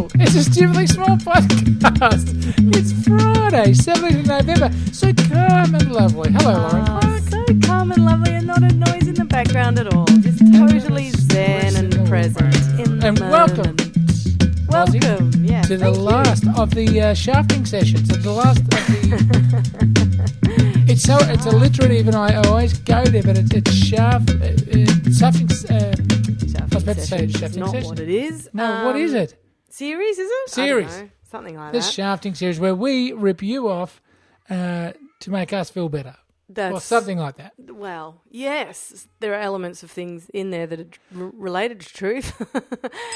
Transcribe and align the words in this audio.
Hello, 0.00 0.08
it's 0.14 0.34
a 0.34 0.42
stupidly 0.44 0.86
small 0.86 1.18
podcast. 1.18 2.32
It's 2.74 2.90
Friday, 3.06 3.72
17th 3.72 4.20
of 4.20 4.26
November. 4.46 4.70
So 4.94 5.12
calm 5.28 5.74
and 5.74 5.92
lovely. 5.92 6.32
Hello, 6.32 6.52
Lauren 6.58 6.86
Oh, 6.88 7.18
so 7.28 7.44
calm 7.66 7.92
and 7.92 8.06
lovely 8.06 8.32
and 8.32 8.46
not 8.46 8.62
a 8.62 8.72
noise 8.72 9.08
in 9.08 9.14
the 9.14 9.26
background 9.26 9.78
at 9.78 9.92
all. 9.92 10.06
Just 10.06 10.38
totally 10.54 11.10
zen 11.10 11.76
and 11.76 11.92
present 12.08 12.54
in 12.80 12.98
the 13.00 13.08
And 13.08 13.18
welcome, 13.18 13.76
moment. 13.76 14.70
Welcome, 14.70 15.32
yeah. 15.44 15.60
to 15.62 15.76
the 15.76 15.84
thank 15.84 15.96
you. 15.96 16.02
last 16.02 16.44
of 16.56 16.70
the 16.74 17.00
uh, 17.02 17.12
shafting 17.12 17.66
sessions. 17.66 18.08
The 18.08 18.32
last 18.32 18.60
of 18.60 18.70
the. 18.70 20.84
it's 20.88 21.02
so 21.02 21.18
it's 21.20 21.44
alliterative, 21.44 22.06
and 22.06 22.16
I 22.16 22.36
always 22.46 22.72
go 22.78 23.04
there, 23.04 23.22
but 23.22 23.36
it's, 23.36 23.52
it's 23.52 23.74
shaft. 23.74 24.30
Uh, 24.30 24.46
uh, 24.46 24.86
shafting. 25.12 25.50
Uh, 25.68 25.92
Shafting 26.40 26.58
I 26.58 26.64
was 26.74 26.82
about 26.84 26.96
to 26.96 27.02
say 27.02 27.28
session 27.28 27.44
is 27.44 27.56
not 27.58 27.70
session. 27.72 27.88
what 27.90 28.00
it 28.00 28.08
is. 28.08 28.48
no, 28.54 28.84
what 28.86 28.96
is 28.96 29.12
Um, 29.12 29.18
it? 29.18 29.34
Series, 29.80 30.18
is 30.18 30.28
it? 30.30 30.50
Series. 30.50 30.94
Know. 31.00 31.08
Something 31.30 31.56
like 31.56 31.72
This 31.72 31.86
that. 31.86 31.88
This 31.88 31.94
shafting 31.94 32.34
series 32.34 32.60
where 32.60 32.74
we 32.74 33.14
rip 33.14 33.42
you 33.42 33.70
off 33.70 34.02
uh, 34.50 34.92
to 35.20 35.30
make 35.30 35.54
us 35.54 35.70
feel 35.70 35.88
better, 35.88 36.16
That's, 36.50 36.74
or 36.76 36.80
something 36.80 37.16
like 37.16 37.36
that. 37.38 37.54
Well, 37.56 38.20
yes, 38.28 39.08
there 39.20 39.32
are 39.32 39.40
elements 39.40 39.82
of 39.82 39.90
things 39.90 40.28
in 40.34 40.50
there 40.50 40.66
that 40.66 40.80
are 40.80 40.88
r- 41.18 41.32
related 41.32 41.80
to 41.80 41.94
truth. 41.94 42.28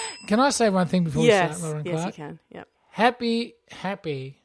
Can 0.26 0.40
I 0.40 0.48
say 0.48 0.70
one 0.70 0.86
thing 0.86 1.04
before 1.04 1.22
yes, 1.22 1.50
we 1.50 1.54
start, 1.58 1.70
Lauren 1.70 1.84
yes, 1.86 1.94
Clark? 2.00 2.06
you 2.06 2.24
can. 2.24 2.38
Yep. 2.50 2.68
Happy, 2.92 3.54
happy 3.70 4.42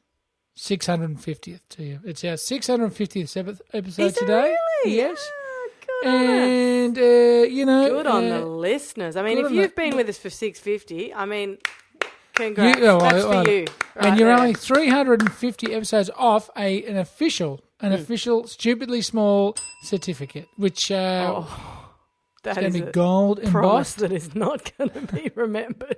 650th 0.58 1.60
to 1.70 1.82
you. 1.82 2.00
It's 2.04 2.22
our 2.22 2.34
650th 2.34 3.34
ep- 3.34 3.60
episode 3.72 4.02
Is 4.02 4.12
today. 4.14 4.54
really? 4.84 4.94
Yes. 4.96 5.18
Ah, 5.26 6.06
us. 6.06 6.12
And, 6.12 6.98
uh, 6.98 7.00
you 7.48 7.64
know. 7.64 7.88
Good 7.88 8.06
on 8.06 8.30
uh, 8.30 8.40
the 8.40 8.44
listeners. 8.46 9.16
I 9.16 9.22
mean, 9.22 9.38
if 9.38 9.50
you've 9.50 9.70
the- 9.70 9.74
been 9.74 9.96
with 9.96 10.10
us 10.10 10.18
for 10.18 10.28
650, 10.28 11.14
I 11.14 11.24
mean, 11.24 11.56
congrats. 12.40 12.78
You- 12.80 12.86
oh, 12.86 12.96
well, 12.98 13.10
That's 13.10 13.24
well, 13.26 13.44
for 13.44 13.50
you. 13.50 13.66
and 13.96 14.18
you're 14.18 14.28
there. 14.28 14.38
only 14.38 14.54
350 14.54 15.74
episodes 15.74 16.10
off 16.16 16.50
a 16.56 16.84
an 16.84 16.96
official, 16.96 17.60
an 17.80 17.92
Hmm. 17.92 18.02
official, 18.02 18.46
stupidly 18.46 19.02
small 19.02 19.56
certificate, 19.82 20.48
which 20.56 20.90
uh, 20.90 21.34
Oh, 21.36 21.88
that 22.42 22.56
is 22.56 22.60
going 22.60 22.72
to 22.72 22.86
be 22.86 22.92
gold 22.92 23.38
embossed. 23.40 23.98
that 23.98 24.12
is 24.12 24.34
not 24.34 24.72
going 24.78 24.90
to 24.90 25.00
be 25.12 25.30
remembered. 25.34 25.96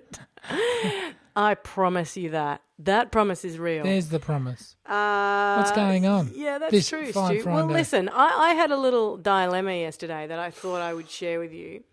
I 1.36 1.54
promise 1.54 2.16
you 2.16 2.30
that. 2.30 2.60
That 2.80 3.10
promise 3.10 3.44
is 3.44 3.58
real. 3.58 3.84
There's 3.84 4.08
the 4.08 4.18
promise. 4.18 4.76
Uh, 4.84 5.54
What's 5.56 5.70
going 5.72 6.04
on? 6.04 6.30
Yeah, 6.34 6.58
that's 6.58 6.72
This 6.72 6.88
true, 6.88 7.10
Stu. 7.10 7.44
Well, 7.46 7.66
listen, 7.66 8.10
I, 8.10 8.50
I 8.50 8.54
had 8.54 8.70
a 8.70 8.76
little 8.76 9.16
dilemma 9.16 9.72
yesterday 9.72 10.26
that 10.26 10.38
I 10.38 10.50
thought 10.50 10.82
I 10.82 10.92
would 10.92 11.08
share 11.08 11.38
with 11.38 11.52
you. 11.54 11.84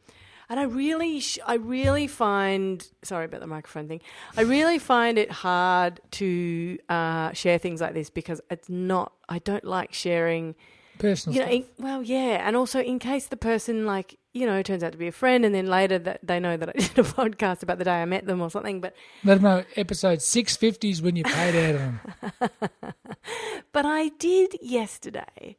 And 0.50 0.60
I 0.60 0.64
really, 0.64 1.20
sh- 1.20 1.38
I 1.46 1.56
really 1.56 2.08
find, 2.08 2.86
sorry 3.04 3.26
about 3.26 3.42
the 3.42 3.48
microphone 3.48 3.88
thing. 3.88 4.02
I 4.36 4.42
really 4.42 4.80
find 4.80 5.20
it 5.20 5.32
hard 5.32 6.02
to 6.12 6.80
uh, 6.90 7.34
share 7.34 7.60
things 7.60 7.82
like 7.82 7.94
this 7.94 8.10
because 8.10 8.42
it's 8.50 8.68
not. 8.68 9.14
I 9.30 9.40
don't 9.40 9.64
like 9.64 9.94
sharing 9.94 10.56
Personal 10.98 11.34
you 11.36 11.42
know, 11.42 11.48
stuff. 11.48 11.78
in, 11.78 11.84
well, 11.86 12.04
yeah, 12.04 12.46
and 12.46 12.58
also 12.58 12.82
in 12.82 13.00
case 13.00 13.28
the 13.28 13.38
person 13.38 13.86
like 13.86 14.18
you 14.34 14.46
know 14.46 14.62
turns 14.62 14.84
out 14.84 14.92
to 14.92 14.98
be 14.98 15.08
a 15.08 15.14
friend, 15.14 15.46
and 15.46 15.56
then 15.56 15.68
later 15.68 15.98
that 15.98 16.20
they 16.24 16.42
know 16.42 16.58
that 16.58 16.68
I 16.68 16.72
did 16.78 17.00
a 17.00 17.04
podcast 17.04 17.64
about 17.64 17.78
the 17.78 17.86
day 17.86 18.02
I 18.02 18.06
met 18.06 18.26
them 18.26 18.42
or 18.42 18.50
something. 18.50 18.82
But 18.82 18.94
Let 19.24 19.36
them 19.36 19.44
know 19.44 19.64
episode 19.78 20.22
650 20.22 20.90
is 20.90 21.02
when 21.02 21.16
you 21.16 21.24
paid 21.24 21.56
out 21.56 21.76
of 21.76 21.80
them. 21.80 22.70
but 23.72 23.86
I 23.86 24.10
did 24.20 24.58
yesterday. 24.62 25.56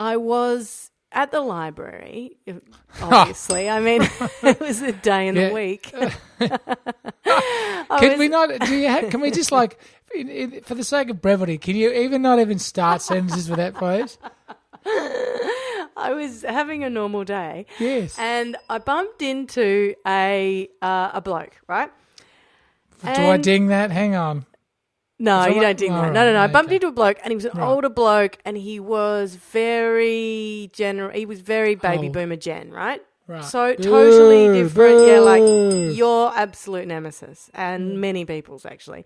I 0.00 0.16
was 0.16 0.90
at 1.12 1.30
the 1.32 1.40
library. 1.40 2.36
Obviously, 3.02 3.68
I 3.68 3.80
mean 3.80 4.02
it 4.42 4.60
was 4.60 4.82
a 4.82 4.92
day 4.92 5.28
in 5.28 5.36
Yeah. 5.36 5.48
the 5.48 5.54
week. 5.54 5.92
Can 7.98 8.10
was- 8.10 8.18
we 8.18 8.28
not? 8.28 8.50
Do 8.60 8.74
you 8.76 8.88
have, 8.88 9.10
can 9.10 9.20
we 9.20 9.30
just 9.30 9.50
like, 9.52 9.78
in, 10.14 10.28
in, 10.28 10.60
for 10.62 10.74
the 10.74 10.84
sake 10.84 11.10
of 11.10 11.20
brevity, 11.20 11.58
can 11.58 11.76
you 11.76 11.90
even 11.92 12.22
not 12.22 12.38
even 12.38 12.58
start 12.58 13.02
sentences 13.02 13.48
with 13.48 13.58
that, 13.58 13.76
phrase? 13.76 14.16
I 15.96 16.12
was 16.14 16.42
having 16.42 16.84
a 16.84 16.90
normal 16.90 17.24
day. 17.24 17.66
Yes. 17.78 18.16
And 18.18 18.56
I 18.68 18.78
bumped 18.78 19.22
into 19.22 19.94
a 20.06 20.68
uh, 20.80 21.10
a 21.14 21.20
bloke, 21.20 21.60
right? 21.66 21.90
Do 23.02 23.08
I 23.10 23.36
ding 23.36 23.66
that? 23.68 23.90
Hang 23.90 24.14
on. 24.14 24.46
No, 25.22 25.46
you 25.46 25.56
right? 25.56 25.60
don't 25.62 25.78
ding 25.78 25.92
that. 25.92 26.12
No, 26.14 26.24
no, 26.24 26.32
no. 26.32 26.40
I 26.40 26.46
bumped 26.46 26.72
into 26.72 26.86
a 26.88 26.92
bloke, 26.92 27.18
and 27.22 27.30
he 27.30 27.36
was 27.36 27.44
an 27.44 27.52
Right. 27.54 27.66
older 27.68 27.90
bloke, 27.90 28.38
and 28.44 28.56
he 28.56 28.80
was 28.80 29.34
very 29.36 30.70
general. 30.72 31.10
He 31.10 31.26
was 31.26 31.40
very 31.42 31.74
baby 31.74 32.04
Old. 32.06 32.12
boomer 32.14 32.36
gen, 32.36 32.70
right? 32.70 33.02
Right. 33.28 33.44
So 33.44 33.74
totally 33.74 34.62
different. 34.62 35.06
Yeah, 35.06 35.20
like 35.20 35.96
your 35.96 36.32
absolute 36.34 36.88
nemesis, 36.88 37.50
Mm. 37.54 37.58
and 37.60 38.00
many 38.00 38.24
people's 38.24 38.64
actually. 38.66 39.04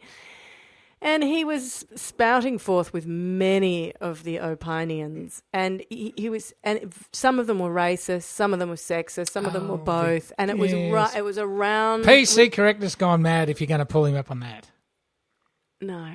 And 1.02 1.22
he 1.22 1.44
was 1.44 1.84
spouting 1.96 2.56
forth 2.56 2.94
with 2.94 3.06
many 3.06 3.92
of 4.00 4.24
the 4.24 4.38
opinions, 4.38 5.42
and 5.52 5.84
he, 5.90 6.14
he 6.16 6.30
was, 6.30 6.54
and 6.64 6.94
some 7.12 7.38
of 7.38 7.46
them 7.46 7.58
were 7.58 7.68
racist, 7.74 8.22
some 8.22 8.54
of 8.54 8.58
them 8.58 8.70
were 8.70 8.76
sexist, 8.76 9.28
some 9.30 9.44
of 9.44 9.52
them 9.52 9.68
were 9.68 9.74
Oh, 9.74 9.78
both, 9.84 10.32
and 10.38 10.50
it 10.50 10.56
was 10.56 10.72
yes. 10.72 11.14
it 11.14 11.22
was 11.22 11.36
around 11.36 12.04
PC 12.04 12.50
correctness 12.50 12.94
gone 12.94 13.20
mad 13.20 13.50
if 13.50 13.60
you're 13.60 13.68
going 13.68 13.80
to 13.80 13.84
pull 13.84 14.06
him 14.06 14.16
up 14.16 14.30
on 14.30 14.40
that. 14.40 14.70
No, 15.86 16.12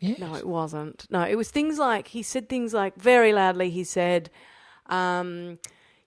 Yes. 0.00 0.18
No, 0.18 0.34
it 0.34 0.46
wasn't. 0.46 1.06
No, 1.10 1.22
it 1.22 1.34
was 1.36 1.50
things 1.50 1.78
like 1.78 2.08
he 2.08 2.22
said 2.22 2.48
things 2.48 2.72
like 2.72 2.96
very 2.96 3.34
loudly. 3.34 3.68
He 3.68 3.84
said, 3.84 4.30
um, 4.86 5.58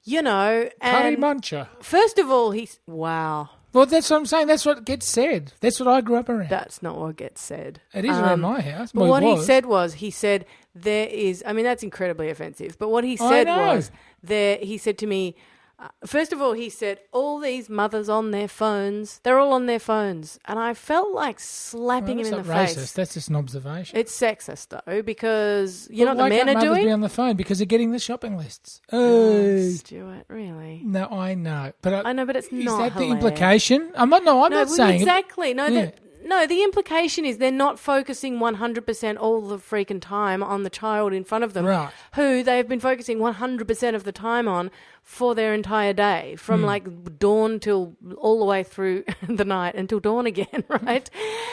"You 0.03 0.21
know," 0.23 0.69
Curry 0.81 1.15
muncher. 1.15 1.67
first 1.79 2.17
of 2.17 2.29
all, 2.31 2.51
he's 2.51 2.79
wow. 2.87 3.49
Well, 3.71 3.85
that's 3.87 4.09
what 4.09 4.17
I'm 4.17 4.25
saying. 4.25 4.47
That's 4.47 4.65
what 4.65 4.85
gets 4.85 5.07
said. 5.07 5.53
That's 5.59 5.79
what 5.79 5.89
I 5.89 6.01
grew 6.01 6.17
up 6.17 6.29
around. 6.29 6.49
That's 6.49 6.83
not 6.83 6.97
what 6.97 7.15
gets 7.15 7.41
said. 7.41 7.81
it 7.93 8.05
is 8.05 8.15
Um, 8.15 8.23
around 8.23 8.41
my 8.41 8.61
house. 8.61 8.91
But 8.91 9.01
Well, 9.01 9.09
what 9.09 9.23
he 9.23 9.41
said 9.41 9.65
was, 9.65 9.95
he 9.95 10.11
said 10.11 10.45
there 10.75 11.07
is. 11.07 11.43
I 11.45 11.53
mean, 11.53 11.65
that's 11.65 11.83
incredibly 11.83 12.29
offensive. 12.29 12.77
But 12.79 12.89
what 12.89 13.03
he 13.03 13.15
said 13.17 13.47
was 13.47 13.91
there. 14.23 14.57
He 14.57 14.77
said 14.77 14.97
to 14.99 15.07
me. 15.07 15.35
Uh, 15.79 15.87
first 16.05 16.31
of 16.31 16.41
all, 16.41 16.53
he 16.53 16.69
said, 16.69 16.99
all 17.11 17.39
these 17.39 17.67
mothers 17.69 18.07
on 18.07 18.31
their 18.31 18.47
phones, 18.47 19.19
they're 19.23 19.39
all 19.39 19.53
on 19.53 19.65
their 19.65 19.79
phones. 19.79 20.39
And 20.45 20.57
I 20.59 20.73
felt 20.73 21.13
like 21.13 21.39
slapping 21.39 22.17
that's 22.17 22.29
him 22.29 22.35
in 22.39 22.43
the 22.43 22.49
racist. 22.49 22.75
face. 22.75 22.91
That's 22.93 23.13
just 23.15 23.29
an 23.29 23.35
observation. 23.35 23.97
It's 23.97 24.17
sexist, 24.17 24.69
though, 24.85 25.01
because 25.01 25.87
you 25.91 26.05
know 26.05 26.13
Well, 26.13 26.29
what 26.29 26.37
the 26.37 26.45
men 26.45 26.55
are 26.57 26.61
doing? 26.61 26.85
be 26.85 26.91
on 26.91 27.01
the 27.01 27.09
phone 27.09 27.35
because 27.35 27.57
they're 27.57 27.65
getting 27.65 27.91
the 27.91 27.99
shopping 27.99 28.37
lists. 28.37 28.81
Oh, 28.91 29.33
Oh, 29.33 29.69
Stuart, 29.71 30.25
really? 30.29 30.81
no, 30.85 31.07
I 31.07 31.33
know, 31.33 31.73
but 31.81 31.93
I, 32.05 32.09
I 32.09 32.13
know, 32.13 32.25
but 32.25 32.35
it's 32.35 32.47
is 32.47 32.65
not 32.65 32.93
that 32.93 32.97
the 32.99 33.07
implication? 33.09 33.91
I'm 33.95 34.09
not. 34.09 34.23
No, 34.23 34.43
I'm 34.43 34.51
no, 34.51 34.57
not 34.59 34.67
well, 34.67 34.75
saying 34.75 34.95
it. 34.99 35.01
exactly. 35.01 35.53
No, 35.53 35.67
Yeah. 35.67 35.91
No. 36.25 36.47
The 36.47 36.63
implication 36.63 37.25
is 37.25 37.37
they're 37.37 37.51
not 37.51 37.79
focusing 37.79 38.39
100% 38.39 39.17
all 39.19 39.41
the 39.41 39.57
freaking 39.57 40.01
time 40.01 40.41
on 40.43 40.63
the 40.63 40.69
child 40.69 41.13
in 41.13 41.23
front 41.23 41.43
of 41.43 41.53
them, 41.53 41.65
Right. 41.65 41.89
who 42.15 42.43
they 42.43 42.57
have 42.57 42.67
been 42.67 42.79
focusing 42.79 43.19
100% 43.19 43.95
of 43.95 44.03
the 44.03 44.11
time 44.11 44.47
on 44.47 44.71
for 45.01 45.35
their 45.35 45.53
entire 45.53 45.91
day, 45.91 46.35
from 46.37 46.61
Hmm. 46.61 46.65
like 46.65 47.19
dawn 47.19 47.59
till 47.59 47.95
all 48.17 48.39
the 48.39 48.45
way 48.45 48.63
through 48.63 49.03
the 49.27 49.43
night 49.43 49.75
until 49.75 49.99
dawn 49.99 50.25
again, 50.25 50.63
right? 50.69 51.09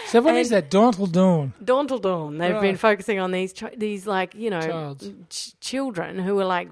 So 0.06 0.20
what 0.20 0.36
is 0.36 0.52
And- 0.52 0.62
that? 0.64 0.70
Dawn 0.70 0.92
till 0.92 1.06
dawn. 1.06 1.52
dawn 1.62 1.88
till 1.88 1.98
dawn. 1.98 2.38
They've 2.38 2.60
been 2.60 2.76
focusing 2.76 3.18
on 3.18 3.32
these 3.32 3.52
chi- 3.52 3.74
these 3.76 4.06
like 4.06 4.34
you 4.34 4.50
know 4.50 4.96
ch- 5.28 5.58
children 5.60 6.18
who 6.20 6.38
are 6.38 6.44
like 6.44 6.68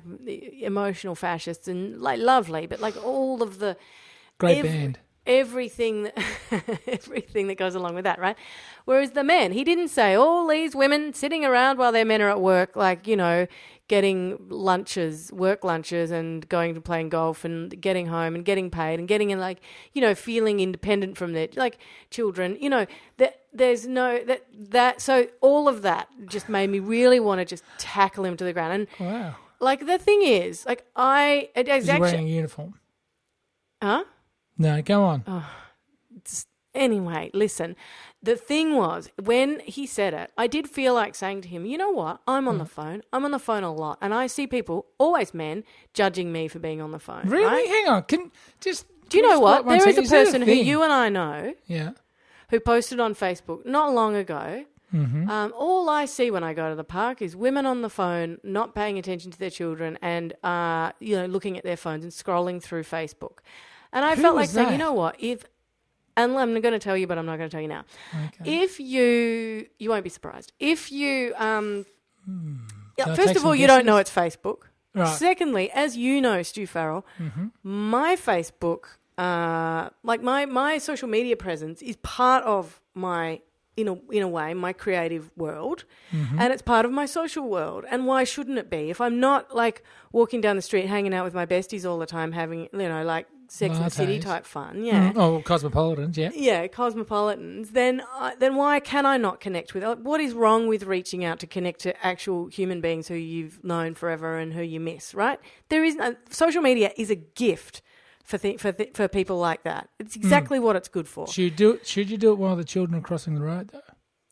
emotional 0.60 1.15
fascists 1.15 1.66
and 1.69 2.00
like 2.00 2.19
lovely, 2.20 2.66
but 2.66 2.80
like 2.80 2.97
all 3.04 3.42
of 3.42 3.59
the 3.59 3.76
Great 4.38 4.59
Ev- 4.59 4.65
band. 4.65 4.98
Everything 5.28 6.05
that 6.05 6.19
everything 6.87 7.47
that 7.47 7.56
goes 7.56 7.75
along 7.75 7.94
with 7.94 8.05
that, 8.05 8.19
right? 8.19 8.37
Whereas 8.87 9.12
the 9.12 9.22
men, 9.22 9.53
he 9.53 9.62
didn't 9.62 9.89
say 9.89 10.15
all 10.15 10.49
these 10.49 10.75
women 10.75 11.12
sitting 11.12 11.44
around 11.44 11.78
while 11.78 11.93
their 11.93 12.06
men 12.06 12.22
are 12.22 12.31
at 12.31 12.41
work, 12.41 12.75
like 12.75 13.06
you 13.06 13.16
know, 13.16 13.47
getting 13.87 14.39
lunches, 14.49 15.31
work 15.33 15.62
lunches, 15.62 16.11
and 16.11 16.49
going 16.49 16.75
to 16.75 16.81
playing 16.81 17.11
golf 17.11 17.44
and 17.44 17.81
getting 17.81 18.06
home 18.06 18.34
and 18.34 18.44
getting 18.44 18.71
paid 18.71 18.99
and 18.99 19.06
getting 19.06 19.31
in 19.31 19.39
like 19.39 19.61
you 19.93 20.00
know 20.00 20.15
feeling 20.15 20.59
independent 20.59 21.16
from 21.19 21.34
their 21.34 21.49
like 21.55 21.78
children. 22.10 22.57
You 22.59 22.71
know 22.71 22.86
that 23.19 23.42
there's 23.53 23.86
no 23.86 24.24
that 24.24 24.47
that 24.71 25.01
so 25.03 25.28
all 25.42 25.69
of 25.69 25.83
that 25.83 26.09
just 26.27 26.48
made 26.48 26.71
me 26.71 26.78
really 26.81 27.21
want 27.21 27.41
to 27.41 27.45
just 27.45 27.63
tackle 27.77 28.24
him 28.24 28.36
to 28.39 28.45
the 28.45 28.53
ground 28.53 28.72
and. 28.72 28.86
Wow. 28.98 29.36
Like 29.60 29.86
the 29.86 29.98
thing 29.98 30.22
is, 30.22 30.65
like 30.66 30.86
I, 30.95 31.48
Is 31.57 31.89
he 31.89 31.98
wearing 31.98 32.28
a 32.28 32.31
uniform? 32.31 32.74
huh? 33.83 34.04
No, 34.59 34.83
go 34.83 35.05
on. 35.05 35.22
Oh. 35.27 35.49
Anyway, 36.75 37.31
listen. 37.34 37.75
The 38.22 38.37
thing 38.37 38.77
was, 38.77 39.10
when 39.22 39.60
he 39.60 39.87
said 39.87 40.15
it, 40.15 40.31
I 40.37 40.47
did 40.47 40.69
feel 40.69 40.95
like 40.95 41.15
saying 41.15 41.41
to 41.43 41.49
him, 41.49 41.65
you 41.66 41.77
know 41.78 41.91
what? 41.91 42.21
I'm 42.28 42.47
on 42.47 42.59
the 42.59 42.65
Mm. 42.65 42.69
phone. 42.71 43.03
I'm 43.13 43.25
on 43.25 43.31
the 43.31 43.39
phone 43.39 43.65
a 43.65 43.72
lot. 43.72 43.99
And 44.01 44.13
I 44.15 44.27
see 44.27 44.47
people, 44.47 44.87
always 44.99 45.33
men, 45.34 45.65
judging 45.95 46.31
me 46.31 46.47
for 46.47 46.59
being 46.59 46.81
on 46.81 46.91
the 46.93 46.99
phone. 46.99 47.22
really? 47.28 47.45
right? 47.47 47.66
Hang 47.66 47.89
on. 47.89 48.03
Can 48.03 48.31
just 48.60 48.87
Do 49.09 49.16
you 49.16 49.22
know 49.27 49.41
what? 49.41 49.66
There 49.66 49.89
is 49.89 49.99
a 49.99 50.03
person 50.03 50.43
who 50.43 50.53
you 50.53 50.83
and 50.83 50.93
I 50.93 51.09
know 51.09 51.55
Yeah. 51.66 51.93
who 52.51 52.60
posted 52.60 53.01
on 53.01 53.15
Facebook 53.15 53.65
not 53.65 53.93
long 53.95 54.15
ago. 54.15 54.65
Mm-hmm. 54.95 55.28
Um, 55.28 55.53
all 55.57 55.89
I 55.91 56.05
see 56.05 56.31
when 56.31 56.45
I 56.45 56.53
go 56.55 56.69
to 56.71 56.75
the 56.77 56.84
park 56.84 57.21
is 57.22 57.34
women 57.34 57.66
on 57.66 57.83
the 57.83 57.91
phone, 57.91 58.39
not 58.43 58.75
paying 58.75 58.99
attention 58.99 59.31
to 59.31 59.39
their 59.39 59.51
children, 59.51 59.99
and 60.01 60.33
uh, 60.45 60.93
you 61.01 61.16
know, 61.16 61.27
looking 61.27 61.57
at 61.59 61.65
their 61.65 61.77
phones 61.77 62.05
and 62.05 62.13
scrolling 62.13 62.63
through 62.63 62.84
Facebook. 62.84 63.39
And 63.92 64.04
I 64.04 64.14
Who 64.16 64.22
felt 64.22 64.36
like 64.36 64.48
saying, 64.48 64.66
that? 64.68 64.72
you 64.72 64.78
know 64.78 64.92
what? 64.92 65.16
If 65.18 65.44
and 66.16 66.36
I'm 66.36 66.60
going 66.60 66.72
to 66.72 66.78
tell 66.80 66.96
you, 66.96 67.06
but 67.06 67.16
I'm 67.16 67.26
not 67.26 67.36
going 67.38 67.48
to 67.48 67.54
tell 67.54 67.60
you 67.62 67.68
now. 67.68 67.84
Okay. 68.40 68.62
If 68.62 68.80
you, 68.80 69.66
you 69.78 69.88
won't 69.88 70.02
be 70.02 70.10
surprised. 70.10 70.52
If 70.58 70.90
you, 70.90 71.32
um, 71.36 71.86
Hmm. 72.24 72.56
First 73.14 73.36
of 73.36 73.46
all, 73.46 73.54
you 73.54 73.66
don't 73.66 73.86
know 73.86 73.96
it's 73.98 74.10
Facebook. 74.10 74.62
Right. 74.94 75.06
Mm-hmm. 75.06 75.14
Secondly, 75.16 75.70
as 75.70 75.96
you 75.96 76.20
know, 76.20 76.42
Stu 76.42 76.66
Farrell, 76.66 77.06
my 77.62 78.16
Facebook, 78.16 78.84
uh, 79.16 79.90
like 80.02 80.20
my 80.22 80.44
my 80.46 80.78
social 80.78 81.08
media 81.08 81.36
presence, 81.36 81.80
is 81.80 81.96
part 81.96 82.42
of 82.44 82.80
my 82.94 83.40
in 83.76 83.86
a 83.88 83.94
in 84.10 84.22
a 84.22 84.28
way 84.28 84.52
my 84.54 84.72
creative 84.72 85.30
world, 85.36 85.84
Mm-hmm. 86.12 86.40
and 86.40 86.52
it's 86.52 86.62
part 86.62 86.84
of 86.84 86.90
my 86.90 87.06
social 87.06 87.48
world. 87.48 87.84
And 87.90 88.04
why 88.06 88.24
shouldn't 88.24 88.58
it 88.58 88.68
be? 88.68 88.90
If 88.90 89.00
I'm 89.00 89.20
not 89.20 89.54
like 89.54 89.82
walking 90.12 90.40
down 90.40 90.56
the 90.56 90.62
street, 90.62 90.86
hanging 90.86 91.14
out 91.14 91.24
with 91.24 91.34
my 91.34 91.46
besties 91.46 91.88
all 91.88 91.98
the 91.98 92.06
time, 92.06 92.32
having 92.32 92.68
you 92.72 92.88
know 92.88 93.04
like 93.04 93.26
Sex 93.50 93.77
and 93.77 93.86
the 93.86 93.91
City 93.91 94.18
type 94.18 94.45
fun, 94.45 94.84
yeah. 94.84 95.12
Mm, 95.12 95.16
Oh, 95.16 95.42
cosmopolitans, 95.42 96.16
yeah. 96.18 96.30
Yeah, 96.34 96.66
cosmopolitans. 96.66 97.71
Then, 97.71 98.03
uh, 98.18 98.33
then 98.39 98.56
why 98.56 98.78
can 98.80 99.06
I 99.06 99.16
not 99.16 99.41
connect 99.41 99.72
with? 99.74 99.83
Like, 99.84 99.98
what 99.98 100.21
is 100.21 100.34
wrong 100.34 100.66
with 100.68 100.83
reaching 100.84 101.24
out 101.24 101.39
to 101.41 101.47
connect 101.47 101.80
to 101.80 102.06
actual 102.06 102.47
human 102.48 102.80
beings 102.80 103.09
who 103.09 103.15
you've 103.15 103.65
known 103.65 103.95
forever 103.95 104.36
and 104.39 104.53
who 104.53 104.62
you 104.62 104.80
miss? 104.80 105.15
Right? 105.15 105.41
There 105.71 105.83
is 105.83 105.97
no, 105.97 106.15
social 106.30 106.60
media 106.62 106.92
is 106.97 107.10
a 107.10 107.16
gift 107.16 107.80
for 108.22 108.36
th- 108.36 108.60
for 108.60 108.72
th- 108.72 108.91
for 108.95 109.09
people 109.09 109.39
like 109.39 109.62
that. 109.62 109.89
It's 109.98 110.15
exactly 110.15 110.59
what 110.60 110.77
it's 110.77 110.89
good 110.89 111.09
for. 111.09 111.27
Should 111.27 111.42
you 111.42 111.50
do 111.50 111.71
it? 111.72 111.86
Should 111.86 112.10
you 112.10 112.18
do 112.18 112.33
it 112.33 112.39
while 112.39 112.56
the 112.56 112.65
children 112.65 112.98
are 112.98 113.03
crossing 113.03 113.34
the 113.34 113.41
road? 113.41 113.71
Though? 113.72 113.80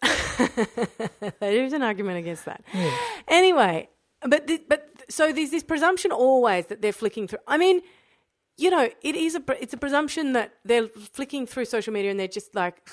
there 1.41 1.65
is 1.65 1.73
an 1.73 1.83
argument 1.83 2.19
against 2.19 2.45
that. 2.45 2.63
Yeah. 2.75 2.95
Anyway, 3.29 3.89
but 4.21 4.47
th- 4.47 4.63
but 4.69 4.91
so 5.09 5.33
there's 5.33 5.51
this 5.51 5.63
presumption 5.63 6.13
always 6.13 6.67
that 6.67 6.83
they're 6.83 6.93
flicking 6.93 7.27
through. 7.27 7.39
I 7.47 7.57
mean, 7.59 7.81
you 8.59 8.71
know, 8.71 8.89
it 9.03 9.17
is 9.17 9.35
a 9.35 9.43
it's 9.61 9.75
a 9.75 9.77
presumption 9.77 10.33
that 10.33 10.55
they're 10.65 10.89
flicking 10.89 11.47
through 11.47 11.67
social 11.67 11.93
media 11.93 12.11
and 12.11 12.19
they're 12.19 12.27
just 12.27 12.55
like 12.55 12.89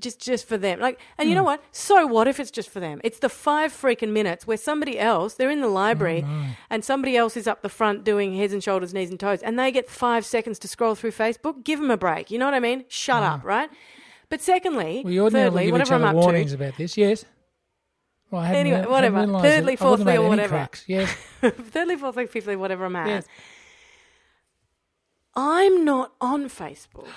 just 0.00 0.20
just 0.20 0.48
for 0.48 0.56
them. 0.56 0.80
Like, 0.80 0.98
and 1.18 1.28
you 1.28 1.36
know 1.36 1.44
what? 1.44 1.62
So 1.70 2.04
what 2.06 2.26
if 2.26 2.40
it's 2.40 2.50
just 2.50 2.68
for 2.68 2.80
them? 2.80 3.00
It's 3.04 3.20
the 3.20 3.28
five 3.28 3.72
freaking 3.72 4.10
minutes 4.10 4.44
where 4.44 4.56
somebody 4.56 4.98
else 4.98 5.34
they're 5.34 5.50
in 5.50 5.60
the 5.60 5.68
library 5.68 6.26
and 6.68 6.84
somebody 6.84 7.16
else 7.16 7.36
is 7.36 7.46
up 7.46 7.62
the 7.62 7.68
front 7.68 8.02
doing 8.02 8.34
heads 8.36 8.52
and 8.52 8.62
shoulders, 8.62 8.92
knees 8.92 9.10
and 9.10 9.20
toes, 9.20 9.40
and 9.42 9.56
they 9.56 9.70
get 9.70 9.88
five 9.88 10.26
seconds 10.26 10.58
to 10.60 10.68
scroll 10.68 10.96
through 10.96 11.12
Facebook. 11.12 11.62
Give 11.62 11.78
them 11.78 11.92
a 11.92 11.96
break. 11.96 12.32
You 12.32 12.38
know 12.38 12.46
what 12.46 12.54
I 12.54 12.60
mean? 12.60 12.84
Shut 12.88 13.22
up, 13.22 13.44
right? 13.44 13.70
But 14.30 14.40
secondly, 14.40 15.02
We 15.04 15.20
ordinarily 15.20 15.66
thirdly, 15.66 15.72
whatever 15.72 15.94
I'm 15.94 16.04
up 16.04 16.16
warnings 16.16 16.50
to, 16.50 16.56
about 16.56 16.76
this. 16.76 16.96
Yes. 16.96 17.24
Well, 18.32 18.42
Anyway, 18.42 18.84
whatever. 18.86 19.26
Thirdly, 19.26 19.76
that 19.76 19.84
I 19.84 19.90
wasn't 19.90 20.08
fourthly, 20.08 20.16
or 20.16 20.28
whatever. 20.28 20.68
Yes. 20.88 21.14
thirdly, 21.40 21.96
fourthly, 21.96 22.26
fifthly, 22.26 22.56
whatever 22.56 22.86
I'm 22.86 22.96
at. 22.96 23.06
Yes. 23.06 23.26
I'm 25.36 25.84
not 25.84 26.12
on 26.20 26.44
Facebook 26.48 27.08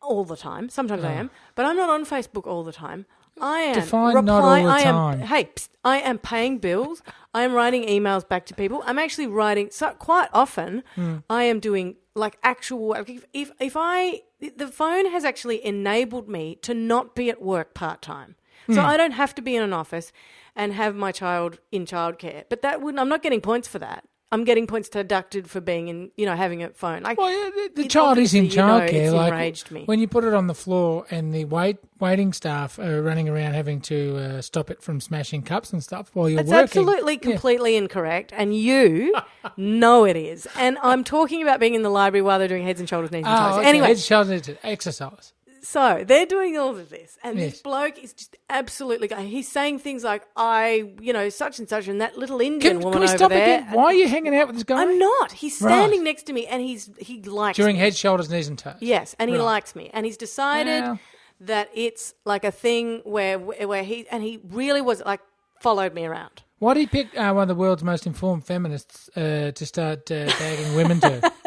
all 0.00 0.24
the 0.24 0.36
time. 0.36 0.68
Sometimes 0.68 1.04
I 1.04 1.12
am, 1.12 1.30
but 1.54 1.64
I'm 1.66 1.76
not 1.76 1.90
on 1.90 2.04
Facebook 2.04 2.46
all 2.46 2.64
the 2.64 2.72
time. 2.72 3.06
I 3.40 3.60
am 3.60 3.74
Define 3.74 4.24
not 4.26 4.42
all 4.42 4.54
the 4.54 4.68
I 4.68 4.80
am, 4.80 4.94
time. 4.94 5.20
Hey, 5.20 5.44
psst, 5.44 5.68
I 5.84 5.98
am 5.98 6.18
paying 6.18 6.58
bills. 6.58 7.02
I 7.32 7.42
am 7.42 7.52
writing 7.54 7.84
emails 7.86 8.28
back 8.28 8.44
to 8.46 8.54
people. 8.54 8.82
I'm 8.84 8.98
actually 8.98 9.26
writing. 9.26 9.68
So 9.70 9.90
quite 9.92 10.28
often, 10.34 10.82
Hmm. 10.96 11.18
I 11.30 11.44
am 11.44 11.58
doing 11.60 11.96
like 12.14 12.36
actual 12.42 12.80
work. 12.80 13.08
If, 13.08 13.24
if 13.32 13.50
if 13.58 13.74
I 13.76 14.22
the 14.40 14.68
phone 14.68 15.06
has 15.10 15.24
actually 15.24 15.64
enabled 15.64 16.28
me 16.28 16.56
to 16.62 16.74
not 16.74 17.14
be 17.14 17.30
at 17.30 17.40
work 17.40 17.72
part 17.74 18.02
time, 18.02 18.36
so 18.68 18.80
Hmm. 18.82 18.86
I 18.86 18.96
don't 18.98 19.12
have 19.12 19.34
to 19.36 19.42
be 19.42 19.56
in 19.56 19.62
an 19.62 19.72
office 19.72 20.12
and 20.54 20.74
have 20.74 20.94
my 20.94 21.10
child 21.12 21.58
in 21.70 21.86
childcare. 21.86 22.44
But 22.50 22.60
that 22.62 22.82
wouldn't. 22.82 23.00
I'm 23.00 23.08
not 23.08 23.22
getting 23.22 23.40
points 23.40 23.66
for 23.66 23.78
that. 23.78 24.04
I'm 24.32 24.44
getting 24.44 24.66
points 24.66 24.88
deducted 24.88 25.48
for 25.48 25.60
being 25.60 25.88
in, 25.88 26.10
you 26.16 26.24
know, 26.26 26.34
having 26.34 26.62
a 26.62 26.70
phone. 26.70 27.02
Like, 27.02 27.18
Well, 27.18 27.30
yeah, 27.30 27.50
the, 27.74 27.82
the 27.82 27.88
child 27.88 28.16
is 28.18 28.32
in 28.34 28.46
obviously, 28.46 28.60
you 28.62 28.66
know, 28.66 28.80
childcare. 28.80 29.12
like 29.12 29.32
enraged 29.34 29.70
me. 29.70 29.82
when 29.84 30.00
you 30.00 30.08
put 30.08 30.24
it 30.24 30.32
on 30.34 30.46
the 30.46 30.54
floor 30.54 31.04
and 31.10 31.32
the 31.34 31.44
wait 31.44 31.76
waiting 32.00 32.32
staff 32.32 32.78
are 32.80 33.00
running 33.02 33.28
around 33.28 33.52
having 33.52 33.80
to 33.80 34.16
uh, 34.16 34.40
stop 34.42 34.70
it 34.70 34.82
from 34.82 35.00
smashing 35.00 35.42
cups 35.42 35.72
and 35.72 35.84
stuff 35.84 36.10
while 36.14 36.28
you're 36.28 36.40
It's 36.40 36.50
working. 36.50 36.62
absolutely 36.64 37.16
completely 37.18 37.76
incorrect, 37.76 38.32
and 38.34 38.56
you 38.56 39.14
know 39.56 40.04
it 40.04 40.16
is. 40.16 40.48
And 40.56 40.78
I'm 40.82 41.04
talking 41.04 41.42
about 41.42 41.60
being 41.60 41.74
in 41.74 41.82
the 41.82 41.90
library 41.90 42.22
while 42.22 42.38
they're 42.38 42.48
doing 42.48 42.64
heads 42.64 42.80
and 42.80 42.88
shoulders, 42.88 43.12
knees 43.12 43.24
and 43.26 43.34
Oh, 43.34 43.48
toes. 43.50 43.58
okay. 43.58 43.68
Anyway, 43.68 43.92
It's 43.92 44.10
needs 44.10 44.46
to 44.46 44.66
exercise. 44.66 45.32
So 45.62 46.04
they're 46.06 46.26
doing 46.26 46.58
all 46.58 46.70
of 46.76 46.90
this, 46.90 47.18
and 47.22 47.38
Yes. 47.38 47.52
this 47.52 47.62
bloke 47.62 47.98
is 48.02 48.12
just 48.12 48.36
absolutely. 48.50 49.08
go- 49.08 49.16
He's 49.16 49.48
saying 49.48 49.78
things 49.78 50.02
like, 50.04 50.24
"I, 50.36 50.92
you 51.00 51.12
know, 51.12 51.28
such 51.28 51.58
and 51.58 51.68
such," 51.68 51.86
and 51.88 52.00
that 52.00 52.18
little 52.18 52.40
Indian 52.40 52.60
Can, 52.60 52.76
woman 52.80 52.92
can 52.94 53.00
we 53.02 53.06
over 53.08 53.16
stop 53.18 53.30
there. 53.30 53.60
again? 53.60 53.72
Why 53.72 53.84
are 53.84 53.94
you 53.94 54.08
hanging 54.08 54.34
out 54.34 54.48
with 54.48 54.56
this 54.56 54.64
guy? 54.64 54.82
I'm 54.82 54.98
not. 54.98 55.32
He's 55.32 55.60
Right. 55.62 55.72
standing 55.72 56.02
next 56.04 56.24
to 56.24 56.32
me, 56.32 56.46
and 56.46 56.60
he's 56.62 56.90
he 56.98 57.22
likes 57.22 57.56
During 57.56 57.76
me. 57.76 57.80
head, 57.80 57.94
shoulders, 57.94 58.28
knees, 58.30 58.48
and 58.48 58.58
toes. 58.58 58.74
Yes, 58.80 59.14
and 59.18 59.30
he 59.30 59.36
Right. 59.36 59.44
likes 59.44 59.74
me, 59.76 59.90
and 59.94 60.04
he's 60.04 60.16
decided 60.16 60.82
Well. 60.82 60.98
that 61.40 61.70
it's 61.74 62.14
like 62.24 62.44
a 62.44 62.50
thing 62.52 63.00
where 63.04 63.38
where 63.38 63.84
he 63.84 64.06
and 64.10 64.22
he 64.22 64.40
really 64.50 64.80
was 64.80 65.02
like 65.04 65.20
followed 65.60 65.94
me 65.94 66.04
around. 66.06 66.42
Why 66.58 66.74
did 66.74 66.80
he 66.80 66.86
pick 66.86 67.08
uh, 67.18 67.32
one 67.32 67.42
of 67.42 67.48
the 67.48 67.56
world's 67.56 67.82
most 67.82 68.06
informed 68.06 68.44
feminists 68.46 69.10
uh, 69.16 69.50
to 69.52 69.66
start 69.66 70.10
uh, 70.12 70.26
bagging 70.38 70.74
women 70.76 71.00
to? 71.00 71.32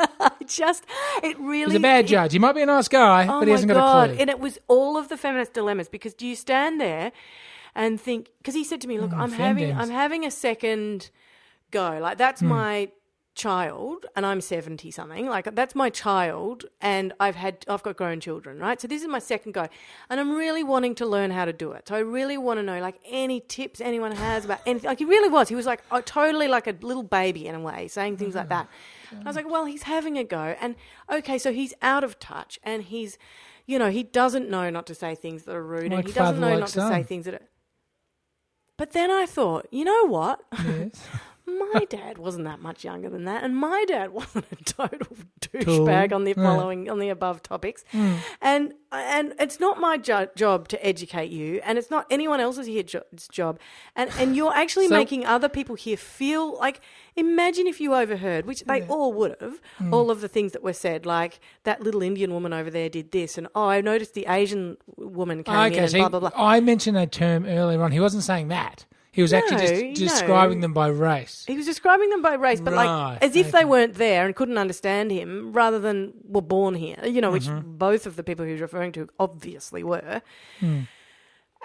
Just 0.47 0.86
it 1.24 1.38
really 1.39 1.71
He's 1.71 1.75
a 1.75 1.80
bad 1.80 2.06
it- 2.06 2.09
judge. 2.09 2.33
He 2.33 2.39
might 2.39 2.53
be 2.53 2.62
a 2.62 2.65
nice 2.65 2.88
guy, 2.88 3.25
Oh 3.27 3.39
but 3.39 3.47
he 3.47 3.51
hasn't 3.51 3.71
god! 3.71 3.75
got 3.77 4.03
a 4.03 4.07
clue. 4.13 4.21
And 4.21 4.30
it 4.30 4.39
was 4.39 4.59
all 4.68 4.97
of 4.97 5.09
the 5.09 5.18
feminist 5.18 5.53
dilemmas 5.53 5.89
because 5.89 6.13
do 6.13 6.25
you 6.27 6.36
stand 6.36 6.80
there 6.81 7.12
and 7.75 8.00
think? 8.00 8.30
Because 8.38 8.56
he 8.56 8.63
said 8.63 8.81
to 8.81 8.88
me, 8.88 8.97
"Look, 9.00 9.13
I'm 9.13 9.31
having. 9.31 9.75
I'm 9.75 9.89
having 9.89 10.25
a 10.25 10.31
second 10.31 11.09
go. 11.71 11.97
Like 12.01 12.18
that's 12.18 12.42
Hmm. 12.42 12.47
my 12.50 12.89
child, 13.36 14.06
and 14.15 14.25
I'm 14.25 14.39
seventy 14.39 14.92
something. 14.92 15.27
Like 15.27 15.53
that's 15.56 15.75
my 15.75 15.89
child, 15.89 16.63
and 16.80 17.12
I've 17.19 17.36
had 17.36 17.65
I've 17.68 17.83
got 17.83 17.97
grown 17.97 18.21
children, 18.21 18.59
right? 18.59 18.80
So 18.80 18.88
this 18.88 19.01
is 19.01 19.09
my 19.09 19.19
second 19.19 19.51
go, 19.51 19.68
and 20.09 20.19
I'm 20.21 20.31
really 20.38 20.63
wanting 20.63 20.95
to 20.95 21.06
learn 21.06 21.31
how 21.31 21.44
to 21.44 21.51
do 21.51 21.74
it. 21.74 21.89
So 21.89 21.95
I 21.95 22.00
really 22.00 22.38
want 22.38 22.59
to 22.59 22.63
know 22.63 22.80
like 22.80 22.95
any 23.06 23.42
tips 23.42 23.81
anyone 23.81 24.13
has 24.13 24.45
about 24.45 24.62
anything. 24.65 24.88
Like 24.88 25.00
he 25.00 25.06
really 25.06 25.27
was. 25.27 25.50
He 25.50 25.56
was 25.56 25.65
like 25.65 25.81
oh, 25.92 26.00
totally 26.00 26.47
like 26.47 26.68
a 26.68 26.75
little 26.80 27.03
baby 27.03 27.45
in 27.47 27.56
a 27.56 27.59
way, 27.59 27.89
saying 27.89 28.15
things 28.18 28.36
like 28.36 28.47
that. 28.50 28.69
I 29.24 29.28
was 29.28 29.36
like, 29.36 29.50
well, 29.50 29.66
he's 29.66 29.84
having 29.84 30.18
a 30.18 30.24
go, 30.24 30.56
and 30.60 30.76
okay, 31.12 31.38
so 31.38 31.52
he's 31.54 31.74
out 31.82 32.04
of 32.04 32.20
touch, 32.20 32.60
and 32.64 32.84
he's, 32.84 33.18
you 33.66 33.80
know, 33.80 33.90
he 33.90 34.04
doesn't 34.04 34.50
know 34.50 34.70
not 34.70 34.86
to 34.88 34.96
say 34.96 35.16
things 35.16 35.44
that 35.44 35.56
are 35.56 35.64
rude, 35.64 35.92
Like 35.92 36.00
and 36.00 36.08
he 36.08 36.14
doesn't 36.14 36.36
father, 36.36 36.40
know 36.40 36.50
like 36.52 36.60
not 36.60 36.70
to 36.70 36.88
say 36.88 37.04
things 37.04 37.26
that 37.26 37.36
are. 37.36 37.48
But 38.78 38.92
then 38.92 39.10
I 39.10 39.26
thought, 39.26 39.68
you 39.72 39.86
know 39.86 40.06
what? 40.08 40.42
Yes. 40.66 41.02
my 41.47 41.86
dad 41.89 42.18
wasn't 42.18 42.45
that 42.45 42.59
much 42.62 42.83
younger 42.83 43.09
than 43.09 43.25
that, 43.25 43.44
and 43.44 43.56
my 43.56 43.86
dad 43.88 44.12
wasn't 44.19 44.45
a 44.51 44.56
total 44.63 45.15
douchebag 45.42 46.12
on 46.13 46.24
the 46.24 46.33
Yeah. 46.36 46.44
following 46.44 46.89
on 46.89 47.00
the 47.00 47.09
above 47.09 47.44
topics. 47.44 47.83
And 48.42 48.74
and 48.92 49.33
it's 49.39 49.59
not 49.59 49.80
my 49.80 49.97
jo- 49.97 50.27
job 50.36 50.68
to 50.69 50.86
educate 50.86 51.30
you, 51.30 51.59
and 51.64 51.78
it's 51.78 51.92
not 51.92 52.06
anyone 52.09 52.40
else's 52.40 52.68
here 52.68 52.83
jo- 52.83 53.04
job. 53.31 53.59
And 53.95 54.09
and 54.18 54.35
you're 54.35 54.54
actually 54.56 54.87
So- 54.90 54.95
making 54.95 55.25
other 55.25 55.49
people 55.49 55.75
here 55.75 55.97
feel 55.97 56.57
like. 56.57 56.81
Imagine 57.18 57.66
if 57.66 57.80
you 57.80 57.95
overheard, 57.95 58.45
which 58.45 58.66
they 58.66 58.81
all 58.87 59.14
would 59.14 59.37
have, 59.40 59.61
Hmm. 59.78 59.94
all 59.94 60.11
of 60.11 60.19
the 60.19 60.28
things 60.28 60.52
that 60.52 60.61
were 60.61 60.73
said, 60.73 61.06
like 61.06 61.40
that 61.64 61.81
little 61.81 62.02
Indian 62.02 62.33
woman 62.33 62.52
over 62.52 62.69
there 62.69 62.90
did 62.90 63.11
this, 63.14 63.37
and 63.37 63.47
oh, 63.56 63.69
I 63.69 63.80
noticed 63.80 64.16
the 64.16 64.25
Asian 64.28 64.75
woman 64.97 65.42
came 65.45 65.56
in, 65.71 65.80
and 65.80 65.90
so 65.92 65.97
blah 65.99 66.09
blah 66.09 66.19
blah. 66.19 66.31
I 66.35 66.59
mentioned 66.59 66.97
a 66.97 67.07
term 67.07 67.45
earlier 67.45 67.81
on. 67.81 67.94
He 67.94 68.02
wasn't 68.02 68.23
saying 68.23 68.49
that. 68.49 68.85
He 69.16 69.22
was 69.22 69.31
actually 69.34 69.57
No, 69.57 69.94
just 69.94 70.16
describing 70.16 70.60
no. 70.60 70.64
them 70.64 70.74
by 70.74 70.88
race. 70.88 71.45
He 71.48 71.56
was 71.56 71.66
describing 71.66 72.10
them 72.10 72.22
by 72.22 72.34
race, 72.34 72.60
but 72.60 72.74
Right, 72.74 72.86
like 72.86 73.24
as 73.24 73.36
if 73.36 73.48
okay. 73.48 73.60
they 73.60 73.66
weren't 73.66 73.94
there 73.95 74.26
and 74.26 74.36
couldn't 74.36 74.57
understand 74.57 75.10
him, 75.12 75.54
rather 75.54 75.80
than 75.80 76.14
were 76.28 76.42
born 76.42 76.76
here. 76.76 77.00
You 77.06 77.22
know, 77.22 77.31
which 77.31 77.48
Mm-hmm. 77.48 77.78
both 77.78 78.06
of 78.06 78.18
the 78.18 78.24
people 78.24 78.45
he 78.45 78.52
was 78.52 78.62
referring 78.62 78.92
to 78.94 79.07
obviously 79.19 79.84
were. 79.84 80.22
Hmm. 80.60 80.81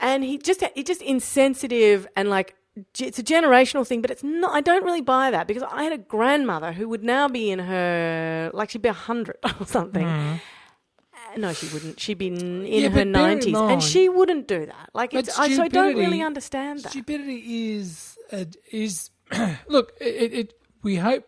And 0.00 0.24
he 0.24 0.38
just 0.38 0.62
he 0.74 0.82
just 0.82 1.02
insensitive 1.02 2.06
and 2.16 2.30
like 2.30 2.54
it's 2.98 3.18
a 3.18 3.22
generational 3.22 3.86
thing, 3.86 4.00
but 4.00 4.10
it's 4.10 4.22
not. 4.22 4.54
I 4.54 4.60
don't 4.60 4.84
really 4.84 5.02
buy 5.02 5.30
that 5.32 5.46
because 5.48 5.64
I 5.64 5.82
had 5.82 5.92
a 5.92 5.98
grandmother 5.98 6.72
who 6.72 6.88
would 6.88 7.02
now 7.02 7.28
be 7.28 7.50
in 7.50 7.58
her 7.58 8.50
like 8.54 8.70
she'd 8.70 8.80
be 8.80 8.88
a 8.88 8.92
hundred 8.94 9.36
or 9.60 9.66
something. 9.66 10.06
Uh, 10.06 10.38
No, 11.36 11.52
she 11.52 11.66
wouldn't. 11.68 12.00
She'd 12.00 12.18
be 12.18 12.28
in. 12.28 12.66
Yeah, 12.66 12.88
her 12.88 12.88
but 12.90 12.94
bear 12.94 13.04
in 13.04 13.12
nineties, 13.12 13.56
and 13.56 13.82
she 13.82 14.08
wouldn't 14.08 14.46
do 14.48 14.66
that. 14.66 14.90
Like, 14.94 15.14
it's, 15.14 15.38
I, 15.38 15.52
so 15.54 15.62
I 15.62 15.68
don't 15.68 15.96
really 15.96 16.22
understand 16.22 16.80
that. 16.80 16.90
Stupidity 16.90 17.72
is 17.74 18.16
uh, 18.32 18.44
is 18.70 19.10
look. 19.68 19.92
It, 20.00 20.32
it 20.32 20.54
we 20.82 20.96
hope 20.96 21.26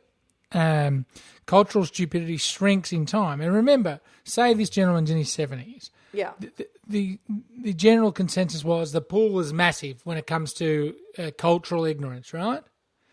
um, 0.53 1.07
cultural 1.47 1.85
stupidity 1.85 2.37
shrinks 2.37 2.93
in 2.93 3.07
time. 3.07 3.41
And 3.41 3.53
remember, 3.53 4.01
say 4.25 4.55
this 4.55 4.71
gentleman's 4.71 5.11
in 5.11 5.17
his 5.19 5.33
seventies. 5.33 5.91
yeah, 6.13 6.33
The, 6.41 6.69
the 6.87 7.19
the 7.63 7.73
general 7.75 8.13
consensus 8.13 8.65
was 8.65 8.93
the 8.93 9.01
pool 9.01 9.39
is 9.41 9.53
massive 9.53 10.01
when 10.05 10.17
it 10.19 10.27
comes 10.27 10.53
to 10.55 10.95
uh, 11.19 11.31
cultural 11.39 11.85
ignorance, 11.85 12.33
right? 12.33 12.63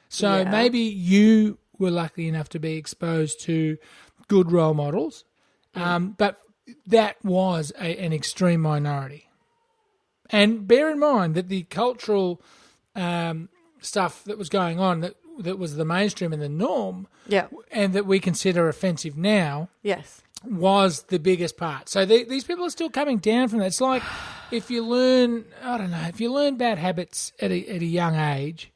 So 0.09 0.37
Yeah. 0.37 0.49
maybe 0.49 0.79
you 0.79 1.57
were 1.77 1.91
lucky 1.91 2.27
enough 2.27 2.49
to 2.49 2.59
be 2.59 2.75
exposed 2.77 3.39
to 3.41 3.77
good 4.27 4.51
role 4.51 4.73
models, 4.73 5.23
Mm. 5.75 5.81
um, 5.81 6.15
but 6.17 6.39
that 6.87 7.23
was 7.23 7.71
a, 7.79 7.97
an 8.03 8.13
extreme 8.13 8.61
minority. 8.61 9.29
And 10.29 10.67
bear 10.67 10.91
in 10.91 10.99
mind 10.99 11.35
that 11.35 11.49
the 11.49 11.63
cultural 11.63 12.41
um, 12.95 13.49
stuff 13.81 14.23
that 14.25 14.37
was 14.37 14.49
going 14.49 14.79
on 14.79 15.01
that 15.01 15.15
that 15.39 15.57
was 15.57 15.75
the 15.75 15.85
mainstream 15.85 16.33
and 16.33 16.41
the 16.41 16.49
norm, 16.49 17.07
yeah, 17.27 17.47
and 17.71 17.93
that 17.93 18.05
we 18.05 18.19
consider 18.19 18.67
offensive 18.67 19.17
now, 19.17 19.69
yes. 19.81 20.21
was 20.43 21.03
the 21.03 21.17
biggest 21.17 21.57
part. 21.57 21.89
So 21.89 22.05
the, 22.05 22.25
these 22.25 22.43
people 22.43 22.65
are 22.65 22.69
still 22.69 22.89
coming 22.89 23.17
down 23.17 23.47
from 23.47 23.59
that. 23.59 23.67
It's 23.67 23.81
like 23.81 24.03
if 24.51 24.69
you 24.69 24.85
learn, 24.85 25.45
I 25.63 25.77
don't 25.77 25.91
know, 25.91 26.05
if 26.07 26.19
you 26.19 26.31
learn 26.31 26.57
bad 26.57 26.77
habits 26.77 27.31
at 27.39 27.51
a, 27.51 27.67
at 27.67 27.81
a 27.81 27.85
young 27.85 28.15
age, 28.15 28.71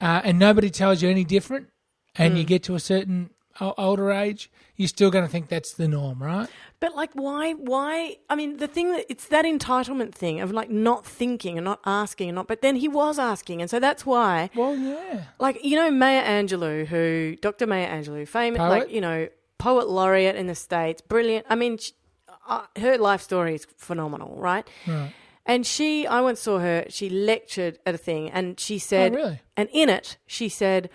uh, 0.00 0.20
and 0.22 0.38
nobody 0.38 0.70
tells 0.70 1.02
you 1.02 1.08
any 1.08 1.24
different, 1.24 1.68
and 2.16 2.36
you 2.36 2.44
get 2.44 2.62
to 2.64 2.74
a 2.74 2.80
certain 2.80 3.30
older 3.60 4.10
age, 4.10 4.50
you're 4.76 4.88
still 4.88 5.10
going 5.10 5.24
to 5.24 5.30
think 5.30 5.48
that's 5.48 5.72
the 5.74 5.88
norm, 5.88 6.22
right? 6.22 6.48
But 6.78 6.94
like, 6.96 7.10
why? 7.14 7.52
Why? 7.52 8.16
I 8.30 8.34
mean, 8.36 8.56
the 8.56 8.66
thing 8.66 8.92
that 8.92 9.04
it's 9.08 9.26
that 9.26 9.44
entitlement 9.44 10.14
thing 10.14 10.40
of 10.40 10.50
like 10.52 10.70
not 10.70 11.04
thinking 11.04 11.58
and 11.58 11.64
not 11.64 11.80
asking 11.84 12.30
and 12.30 12.36
not. 12.36 12.48
But 12.48 12.62
then 12.62 12.76
he 12.76 12.88
was 12.88 13.18
asking, 13.18 13.60
and 13.60 13.68
so 13.70 13.78
that's 13.78 14.06
why. 14.06 14.50
Well, 14.54 14.76
yeah. 14.76 15.24
Like 15.38 15.62
you 15.64 15.76
know, 15.76 15.90
Maya 15.90 16.22
Angelou, 16.22 16.86
who 16.86 17.36
Dr. 17.40 17.66
Maya 17.66 17.88
Angelou, 17.88 18.26
famous, 18.26 18.58
Poet? 18.58 18.68
like 18.68 18.90
you 18.90 19.00
know, 19.00 19.28
poet 19.58 19.88
laureate 19.88 20.36
in 20.36 20.46
the 20.46 20.54
states, 20.54 21.02
brilliant. 21.02 21.46
I 21.50 21.54
mean, 21.54 21.76
she, 21.78 21.92
uh, 22.48 22.64
her 22.78 22.96
life 22.96 23.20
story 23.20 23.54
is 23.54 23.66
phenomenal, 23.76 24.34
right? 24.36 24.66
Right. 24.86 25.12
And 25.46 25.66
she, 25.66 26.06
I 26.06 26.20
once 26.20 26.40
saw 26.40 26.58
her. 26.60 26.84
She 26.88 27.10
lectured 27.10 27.78
at 27.84 27.94
a 27.94 27.98
thing, 27.98 28.30
and 28.30 28.58
she 28.60 28.78
said, 28.78 29.12
Oh, 29.12 29.16
really? 29.16 29.40
and 29.56 29.68
in 29.72 29.88
it, 29.88 30.16
she 30.26 30.48
said, 30.48 30.88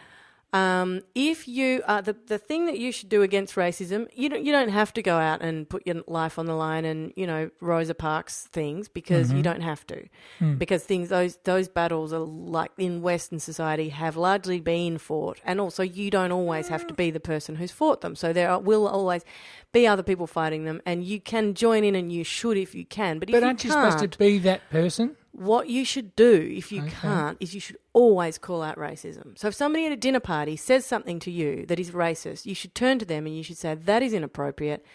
um, 0.53 1.01
if 1.15 1.47
you 1.49 1.81
uh, 1.85 1.99
the 1.99 2.15
the 2.27 2.37
thing 2.37 2.65
that 2.67 2.77
you 2.79 2.91
should 2.93 3.09
do 3.09 3.21
against 3.23 3.55
racism, 3.55 4.07
you 4.13 4.29
don't 4.29 4.45
you 4.45 4.53
don't 4.53 4.69
have 4.69 4.93
to 4.93 5.01
go 5.01 5.17
out 5.17 5.41
and 5.41 5.67
put 5.67 5.85
your 5.85 6.01
life 6.07 6.39
on 6.39 6.45
the 6.45 6.53
line 6.55 6.85
and 6.85 7.11
you 7.17 7.27
know 7.27 7.49
Rosa 7.59 7.93
Parks 7.93 8.47
things 8.51 8.87
because 8.87 9.27
Mm-hmm. 9.27 9.37
you 9.37 9.43
don't 9.43 9.61
have 9.61 9.85
to, 9.87 10.07
Hmm. 10.39 10.55
because 10.55 10.83
things 10.83 11.09
those 11.09 11.37
those 11.43 11.67
battles 11.67 12.13
are 12.13 12.19
like 12.19 12.71
in 12.77 13.01
Western 13.01 13.39
society 13.39 13.89
have 13.89 14.15
largely 14.15 14.61
been 14.61 14.97
fought, 14.97 15.41
and 15.43 15.59
also 15.59 15.83
you 15.83 16.09
don't 16.09 16.31
always 16.31 16.69
have 16.69 16.87
to 16.87 16.93
be 16.93 17.11
the 17.11 17.19
person 17.19 17.55
who's 17.55 17.71
fought 17.71 17.99
them. 17.99 18.15
So 18.15 18.31
there 18.31 18.49
are, 18.49 18.59
will 18.59 18.87
always 18.87 19.25
be 19.73 19.85
other 19.85 20.03
people 20.03 20.25
fighting 20.27 20.63
them, 20.63 20.81
and 20.85 21.03
you 21.03 21.19
can 21.19 21.53
join 21.53 21.83
in, 21.83 21.95
and 21.95 22.13
you 22.13 22.23
should 22.23 22.55
if 22.55 22.73
you 22.73 22.85
can. 22.85 23.19
But 23.19 23.29
But 23.29 23.41
you 23.41 23.45
aren't 23.47 23.63
you 23.65 23.71
can't, 23.71 23.91
supposed 23.93 24.11
to 24.13 24.17
be 24.17 24.39
that 24.39 24.61
person? 24.69 25.17
What 25.37 25.69
you 25.69 25.83
should 25.83 26.15
do 26.15 26.53
if 26.55 26.71
you 26.71 26.83
can't 26.83 27.37
is 27.41 27.53
you 27.53 27.59
should 27.59 27.77
always 27.91 28.37
call 28.37 28.61
out 28.61 28.77
racism. 28.77 29.37
So 29.37 29.49
if 29.49 29.53
somebody 29.53 29.85
at 29.85 29.91
a 29.91 29.97
dinner 29.97 30.21
party 30.21 30.55
says 30.55 30.85
something 30.85 31.19
to 31.19 31.31
you 31.31 31.65
that 31.65 31.79
is 31.79 31.91
racist, 31.91 32.45
you 32.45 32.55
should 32.55 32.73
turn 32.73 32.99
to 32.99 33.05
them 33.05 33.25
and 33.25 33.35
you 33.35 33.43
should 33.43 33.57
say, 33.57 33.75
That 33.75 34.01
is 34.01 34.13
inappropriate. 34.13 34.85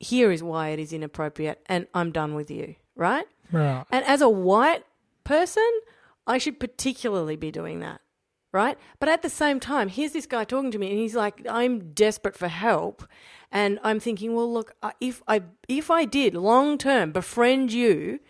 Here 0.00 0.32
is 0.32 0.42
why 0.42 0.68
it 0.68 0.78
is 0.78 0.92
inappropriate, 0.92 1.60
and 1.66 1.86
I'm 1.92 2.12
done 2.12 2.34
with 2.34 2.50
you, 2.50 2.76
right? 2.94 3.26
Right. 3.50 3.84
And 3.90 4.04
as 4.04 4.20
a 4.22 4.28
white 4.28 4.84
person, 5.24 5.68
I 6.26 6.38
should 6.38 6.60
particularly 6.60 7.36
be 7.36 7.50
doing 7.50 7.80
that, 7.80 8.00
right? 8.52 8.78
But 9.00 9.08
at 9.08 9.22
the 9.22 9.28
same 9.28 9.58
time, 9.58 9.88
here's 9.88 10.12
this 10.12 10.26
guy 10.26 10.44
talking 10.44 10.70
to 10.70 10.78
me, 10.78 10.90
and 10.90 10.98
he's 10.98 11.16
like, 11.16 11.44
"I'm 11.48 11.92
desperate 11.94 12.36
for 12.36 12.48
help," 12.48 13.08
and 13.50 13.78
I'm 13.82 13.98
thinking, 13.98 14.34
well, 14.34 14.52
look, 14.52 14.74
if 15.00 15.22
I 15.26 15.42
if 15.68 15.90
I 15.90 16.04
did 16.04 16.34
long 16.34 16.78
term 16.78 17.12
befriend 17.12 17.72
you 17.72 18.20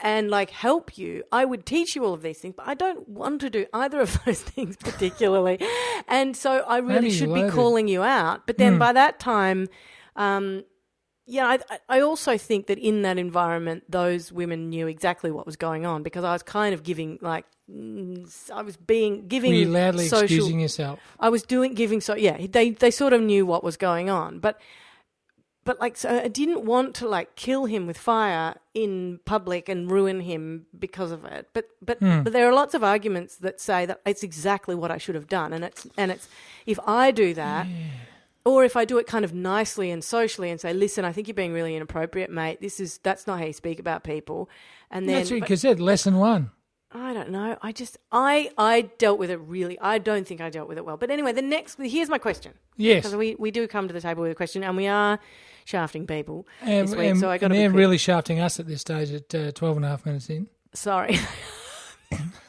and 0.00 0.30
like 0.30 0.50
help 0.50 0.98
you, 0.98 1.22
I 1.30 1.44
would 1.44 1.64
teach 1.64 1.94
you 1.94 2.04
all 2.04 2.14
of 2.14 2.22
these 2.22 2.38
things. 2.38 2.54
But 2.56 2.66
I 2.66 2.74
don't 2.74 3.08
want 3.08 3.40
to 3.42 3.50
do 3.50 3.66
either 3.72 4.00
of 4.00 4.18
those 4.26 4.42
things 4.42 4.76
particularly, 4.76 5.60
and 6.08 6.36
so 6.36 6.64
I 6.66 6.78
really 6.78 6.94
Maybe 7.02 7.10
should 7.12 7.34
be 7.34 7.48
calling 7.50 7.88
you 7.88 8.02
out. 8.02 8.46
But 8.46 8.58
then 8.58 8.78
by 8.78 8.92
that 8.92 9.18
time. 9.20 9.68
Um, 10.16 10.64
yeah, 11.26 11.46
I, 11.70 11.78
I- 11.88 12.00
also 12.00 12.38
think 12.38 12.66
that 12.68 12.78
in 12.78 13.02
that 13.02 13.18
environment, 13.18 13.84
those 13.88 14.30
women 14.32 14.70
knew 14.70 14.86
exactly 14.86 15.30
what 15.30 15.44
was 15.44 15.56
going 15.56 15.84
on 15.84 16.02
because 16.02 16.24
I 16.24 16.32
was 16.32 16.42
kind 16.42 16.72
of 16.72 16.82
giving, 16.84 17.18
like, 17.20 17.44
mm, 17.70 18.30
I 18.50 18.62
was 18.62 18.76
being 18.76 19.26
giving 19.26 19.50
Were 19.50 19.56
you 19.56 19.68
loudly 19.68 20.06
social. 20.06 20.24
excusing 20.24 20.60
yourself? 20.60 21.00
I 21.18 21.28
was 21.28 21.42
doing 21.42 21.74
giving 21.74 22.00
so 22.00 22.14
yeah. 22.14 22.46
They 22.46 22.70
they 22.70 22.90
sort 22.92 23.12
of 23.12 23.20
knew 23.20 23.44
what 23.44 23.64
was 23.64 23.76
going 23.76 24.08
on, 24.08 24.38
but 24.38 24.60
but 25.64 25.80
like 25.80 25.96
so 25.96 26.08
I 26.08 26.28
didn't 26.28 26.64
want 26.64 26.94
to 26.96 27.08
like 27.08 27.34
kill 27.34 27.64
him 27.64 27.88
with 27.88 27.98
fire 27.98 28.54
in 28.72 29.18
public 29.24 29.68
and 29.68 29.90
ruin 29.90 30.20
him 30.20 30.66
because 30.78 31.10
of 31.10 31.24
it. 31.24 31.48
But 31.52 31.66
but 31.82 31.98
but 31.98 32.32
there 32.32 32.48
are 32.48 32.52
lots 32.54 32.74
of 32.74 32.84
arguments 32.84 33.36
that 33.38 33.60
say 33.60 33.84
that 33.86 34.00
it's 34.06 34.22
exactly 34.22 34.76
what 34.76 34.92
I 34.92 34.98
should 34.98 35.16
have 35.16 35.26
done, 35.26 35.52
and 35.52 35.64
it's 35.64 35.88
and 35.96 36.12
it's 36.12 36.28
if 36.66 36.78
I 36.86 37.10
do 37.10 37.34
that. 37.34 37.66
Or 38.46 38.64
if 38.64 38.76
I 38.76 38.84
do 38.84 38.96
it 38.98 39.06
kind 39.06 39.24
of 39.24 39.34
nicely 39.34 39.90
and 39.90 40.02
socially 40.02 40.50
and 40.50 40.60
say, 40.60 40.72
"Listen, 40.72 41.04
I 41.04 41.12
think 41.12 41.26
you're 41.28 41.34
being 41.34 41.52
really 41.52 41.74
inappropriate, 41.74 42.30
mate. 42.30 42.60
This 42.60 42.78
is 42.80 42.98
that's 43.02 43.26
not 43.26 43.40
how 43.40 43.44
you 43.44 43.52
speak 43.52 43.78
about 43.80 44.04
people." 44.04 44.48
And 44.90 45.08
then 45.08 45.16
That's 45.16 45.30
what 45.32 45.50
you 45.50 45.56
said. 45.56 45.80
Lesson 45.80 46.16
one. 46.16 46.52
I 46.92 47.12
don't 47.12 47.30
know. 47.30 47.58
I 47.60 47.72
just 47.72 47.98
I 48.12 48.50
I 48.56 48.82
dealt 48.98 49.18
with 49.18 49.30
it 49.30 49.40
really. 49.40 49.76
I 49.80 49.98
don't 49.98 50.26
think 50.26 50.40
I 50.40 50.48
dealt 50.48 50.68
with 50.68 50.78
it 50.78 50.84
well. 50.86 50.96
But 50.96 51.10
anyway, 51.10 51.32
the 51.32 51.42
next 51.42 51.76
here's 51.80 52.08
my 52.08 52.18
question 52.18 52.52
Yes. 52.76 53.02
because 53.02 53.16
we, 53.16 53.34
we 53.34 53.50
do 53.50 53.66
come 53.66 53.88
to 53.88 53.92
the 53.92 54.00
table 54.00 54.22
with 54.22 54.30
a 54.30 54.36
question 54.36 54.62
and 54.62 54.76
we 54.76 54.86
are 54.86 55.18
shafting 55.64 56.06
people 56.06 56.46
And, 56.62 56.86
this 56.86 56.94
week. 56.94 57.10
and- 57.10 57.18
so 57.20 57.28
I 57.28 57.38
got 57.38 57.46
and 57.46 57.54
to 57.54 57.56
be 57.56 57.58
they're 57.58 57.70
really 57.70 57.98
shafting 57.98 58.38
us 58.38 58.60
at 58.60 58.68
this 58.68 58.80
stage 58.82 59.10
at 59.12 59.34
uh, 59.34 59.50
12 59.50 59.76
and 59.78 59.84
a 59.84 59.88
half 59.88 60.06
minutes 60.06 60.30
in. 60.30 60.46
sorry. 60.72 61.18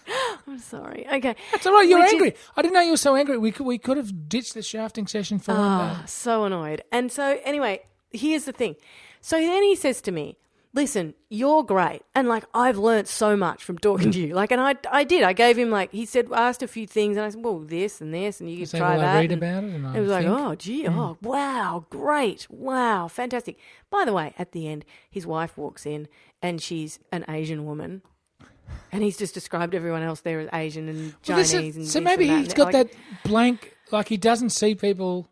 I'm 0.47 0.59
sorry. 0.59 1.05
Okay. 1.11 1.35
That's 1.51 1.65
all 1.67 1.73
right. 1.73 1.87
You're 1.87 1.99
Which 1.99 2.07
is- 2.07 2.13
angry. 2.13 2.33
I 2.55 2.61
didn't 2.61 2.73
know 2.73 2.81
you 2.81 2.91
were 2.91 2.97
so 2.97 3.15
angry. 3.15 3.37
We 3.37 3.51
could, 3.51 3.65
we 3.65 3.77
could 3.77 3.97
have 3.97 4.29
ditched 4.29 4.53
the 4.53 4.61
shafting 4.61 5.05
session 5.07 5.39
for 5.39 5.53
one 5.53 5.61
ah, 5.61 5.97
day. 5.99 6.03
so 6.07 6.45
annoyed. 6.45 6.83
And 6.91 7.11
so 7.11 7.39
anyway, 7.43 7.81
here's 8.11 8.45
the 8.45 8.53
thing. 8.53 8.75
So 9.21 9.37
then 9.37 9.61
he 9.63 9.75
says 9.75 9.99
to 10.03 10.11
me, 10.11 10.37
"Listen, 10.73 11.15
you're 11.29 11.63
great, 11.63 12.03
and 12.15 12.29
like 12.29 12.45
I've 12.53 12.77
learnt 12.77 13.07
so 13.09 13.35
much 13.35 13.61
from 13.63 13.77
talking 13.77 14.09
to 14.11 14.19
you. 14.19 14.33
Like, 14.35 14.51
and 14.51 14.61
I 14.61 14.75
I 14.89 15.03
did. 15.03 15.23
I 15.23 15.33
gave 15.33 15.57
him 15.57 15.69
like 15.69 15.91
he 15.91 16.05
said, 16.05 16.27
asked 16.31 16.63
a 16.63 16.67
few 16.67 16.87
things, 16.87 17.17
and 17.17 17.25
I 17.25 17.29
said, 17.29 17.43
well, 17.43 17.59
this 17.59 17.99
and 17.99 18.13
this, 18.13 18.39
and 18.39 18.49
you 18.49 18.65
So 18.65 18.77
try 18.77 18.95
that. 18.95 19.15
I 19.17 19.21
read 19.21 19.31
and- 19.33 19.43
about 19.43 19.63
it? 19.65 19.71
And 19.73 19.85
I 19.87 19.97
It 19.97 19.99
was 19.99 20.09
like, 20.11 20.27
oh, 20.27 20.55
gee, 20.55 20.87
oh, 20.87 21.17
wow, 21.21 21.85
great, 21.89 22.47
wow, 22.49 23.09
fantastic. 23.09 23.57
By 23.89 24.05
the 24.05 24.13
way, 24.13 24.33
at 24.37 24.53
the 24.53 24.67
end, 24.69 24.85
his 25.09 25.27
wife 25.27 25.57
walks 25.57 25.85
in 25.85 26.07
and 26.41 26.61
she's 26.61 26.99
an 27.11 27.25
Asian 27.27 27.65
woman. 27.65 28.01
And 28.91 29.03
he's 29.03 29.17
just 29.17 29.33
described 29.33 29.75
everyone 29.75 30.01
else 30.01 30.21
there 30.21 30.39
as 30.39 30.49
Asian 30.53 30.87
and 30.89 31.13
Well, 31.27 31.43
Chinese. 31.43 31.53
is- 31.53 31.75
and 31.75 31.87
so 31.87 31.99
maybe 32.01 32.29
and 32.29 32.43
he's 32.45 32.53
got 32.53 32.73
like- 32.73 32.89
that 32.91 32.97
blank, 33.23 33.75
like 33.91 34.07
he 34.07 34.17
doesn't 34.17 34.49
see 34.51 34.75
people. 34.75 35.27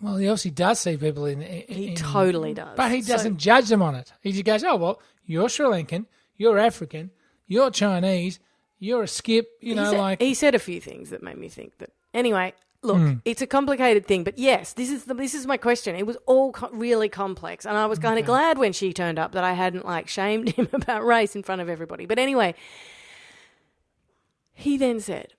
Well, 0.00 0.16
he 0.16 0.28
obviously 0.28 0.52
does 0.52 0.78
see 0.78 0.96
people 0.96 1.26
in. 1.26 1.42
in 1.42 1.64
He 1.74 1.88
in- 1.88 1.94
totally 1.96 2.54
does. 2.54 2.76
But 2.76 2.92
he 2.92 3.00
doesn't 3.02 3.38
judge 3.38 3.68
them 3.68 3.82
on 3.82 3.94
it. 3.94 4.12
He 4.20 4.32
just 4.32 4.44
goes, 4.44 4.62
"Oh 4.64 4.76
well, 4.76 5.00
you're 5.26 5.48
Sri 5.48 5.66
Lankan, 5.66 6.06
you're 6.36 6.58
African, 6.58 7.10
you're 7.46 7.70
Chinese, 7.70 8.38
you're 8.78 9.02
a 9.02 9.08
skip." 9.08 9.48
You 9.60 9.74
know, 9.74 9.90
said, 9.90 9.98
like 9.98 10.22
he 10.22 10.34
said 10.34 10.54
a 10.54 10.58
few 10.60 10.80
things 10.80 11.10
that 11.10 11.22
made 11.22 11.36
me 11.38 11.48
think 11.48 11.78
that. 11.78 11.90
Anyway, 12.14 12.54
look, 12.82 12.96
Hmm. 12.96 13.12
it's 13.24 13.42
a 13.42 13.46
complicated 13.46 14.06
thing, 14.06 14.22
but 14.24 14.38
yes, 14.38 14.72
this 14.74 14.90
is 14.90 15.04
the, 15.04 15.14
this 15.14 15.34
is 15.34 15.46
my 15.46 15.56
question. 15.56 15.96
It 15.96 16.06
was 16.06 16.16
all 16.26 16.52
co- 16.52 16.70
really 16.72 17.08
complex, 17.08 17.66
and 17.66 17.76
I 17.76 17.86
was 17.86 17.98
kind 17.98 18.18
of 18.18 18.24
glad 18.26 18.56
when 18.58 18.72
she 18.72 18.92
turned 18.92 19.18
up 19.18 19.32
that 19.32 19.44
I 19.44 19.52
hadn't 19.54 19.84
like 19.84 20.08
shamed 20.08 20.48
him 20.56 20.68
about 20.72 21.04
race 21.04 21.34
in 21.34 21.42
front 21.42 21.60
of 21.60 21.68
everybody. 21.68 22.06
But 22.06 22.18
anyway, 22.18 22.54
he 24.54 24.76
then 24.76 25.00
said, 25.00 25.34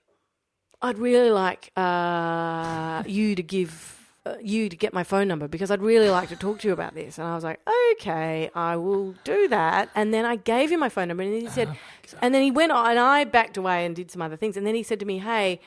"I'd 0.82 0.98
really 0.98 1.30
like 1.30 1.70
uh, 1.76 3.02
you 3.06 3.34
to 3.34 3.42
give." 3.42 3.96
Uh, 4.26 4.34
you 4.42 4.68
to 4.68 4.76
get 4.76 4.92
my 4.92 5.02
phone 5.02 5.26
number 5.26 5.48
because 5.48 5.70
I'd 5.70 5.80
really 5.80 6.10
like 6.10 6.28
to 6.28 6.36
talk 6.36 6.58
to 6.58 6.68
you 6.68 6.74
about 6.74 6.94
this. 6.94 7.16
And 7.16 7.26
I 7.26 7.34
was 7.34 7.42
like, 7.42 7.58
okay, 7.92 8.50
I 8.54 8.76
will 8.76 9.14
do 9.24 9.48
that. 9.48 9.88
And 9.94 10.12
then 10.12 10.26
I 10.26 10.36
gave 10.36 10.70
him 10.70 10.78
my 10.78 10.90
phone 10.90 11.08
number 11.08 11.22
and 11.22 11.32
he 11.40 11.48
said, 11.48 11.74
and 12.20 12.34
then 12.34 12.42
he 12.42 12.50
went 12.50 12.70
on 12.70 12.90
and 12.90 12.98
I 12.98 13.24
backed 13.24 13.56
away 13.56 13.86
and 13.86 13.96
did 13.96 14.10
some 14.10 14.20
other 14.20 14.36
things. 14.36 14.58
And 14.58 14.66
then 14.66 14.74
he 14.74 14.82
said 14.82 15.00
to 15.00 15.06
me, 15.06 15.16
hey, 15.20 15.58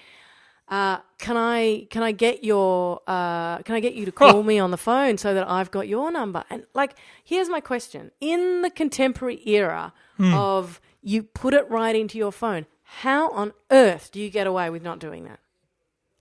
uh, 0.74 0.98
can 1.20 1.38
I 1.38 1.86
can 1.92 2.01
I 2.01 2.12
get 2.13 2.44
your 2.44 3.00
uh, 3.06 3.60
can 3.60 3.75
I 3.75 3.80
get 3.80 3.94
you 3.94 4.06
to 4.06 4.12
call 4.12 4.42
me 4.42 4.58
on 4.58 4.72
the 4.72 4.77
phone 4.77 5.20
so 5.20 5.36
that 5.36 5.48
I've 5.48 5.70
got 5.70 5.88
your 5.88 6.12
number? 6.12 6.44
And 6.50 6.63
like, 6.74 6.96
here's 7.24 7.48
my 7.48 7.60
question: 7.60 8.10
In 8.20 8.63
the 8.63 8.72
contemporary 8.72 9.39
era 9.48 9.94
of 10.20 10.82
you 11.03 11.22
put 11.22 11.53
it 11.53 11.70
right 11.70 11.96
into 11.96 12.18
your 12.18 12.32
phone, 12.32 12.65
how 12.82 13.30
on 13.30 13.53
earth 13.70 14.10
do 14.12 14.20
you 14.20 14.32
get 14.32 14.48
away 14.48 14.72
with 14.72 14.82
not 14.82 14.98
doing 14.98 15.25
that? 15.25 15.39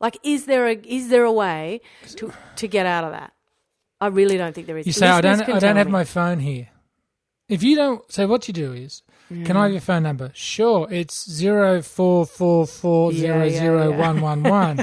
Like, 0.00 0.18
is 0.22 0.44
there 0.44 0.68
a 0.68 0.74
is 0.84 1.08
there 1.08 1.24
a 1.24 1.32
way 1.32 1.80
to 2.16 2.30
to 2.56 2.68
get 2.68 2.84
out 2.84 3.04
of 3.04 3.12
that? 3.12 3.32
I 4.02 4.08
really 4.08 4.36
don't 4.36 4.54
think 4.54 4.66
there 4.66 4.76
is. 4.76 4.86
you 4.86 4.92
say, 4.92 5.08
"I 5.08 5.22
don't, 5.22 5.40
I 5.40 5.60
don't 5.60 5.76
have 5.76 5.86
me. 5.86 5.92
my 5.92 6.04
phone 6.04 6.40
here." 6.40 6.68
If 7.52 7.62
you 7.62 7.76
don't, 7.76 8.10
so 8.10 8.26
what 8.26 8.48
you 8.48 8.54
do 8.54 8.72
is, 8.72 9.02
can 9.28 9.58
I 9.58 9.64
have 9.64 9.70
mm. 9.70 9.74
your 9.74 9.82
phone 9.82 10.04
number? 10.04 10.30
Sure, 10.32 10.88
it's 10.90 11.30
zero 11.30 11.82
four 11.82 12.24
four 12.24 12.66
four 12.66 13.12
zero 13.12 13.40
Yeah, 13.40 13.44
yeah, 13.44 13.58
zero 13.58 13.90
yeah. 13.90 13.96
one 13.98 14.22
one 14.22 14.42
one. 14.42 14.80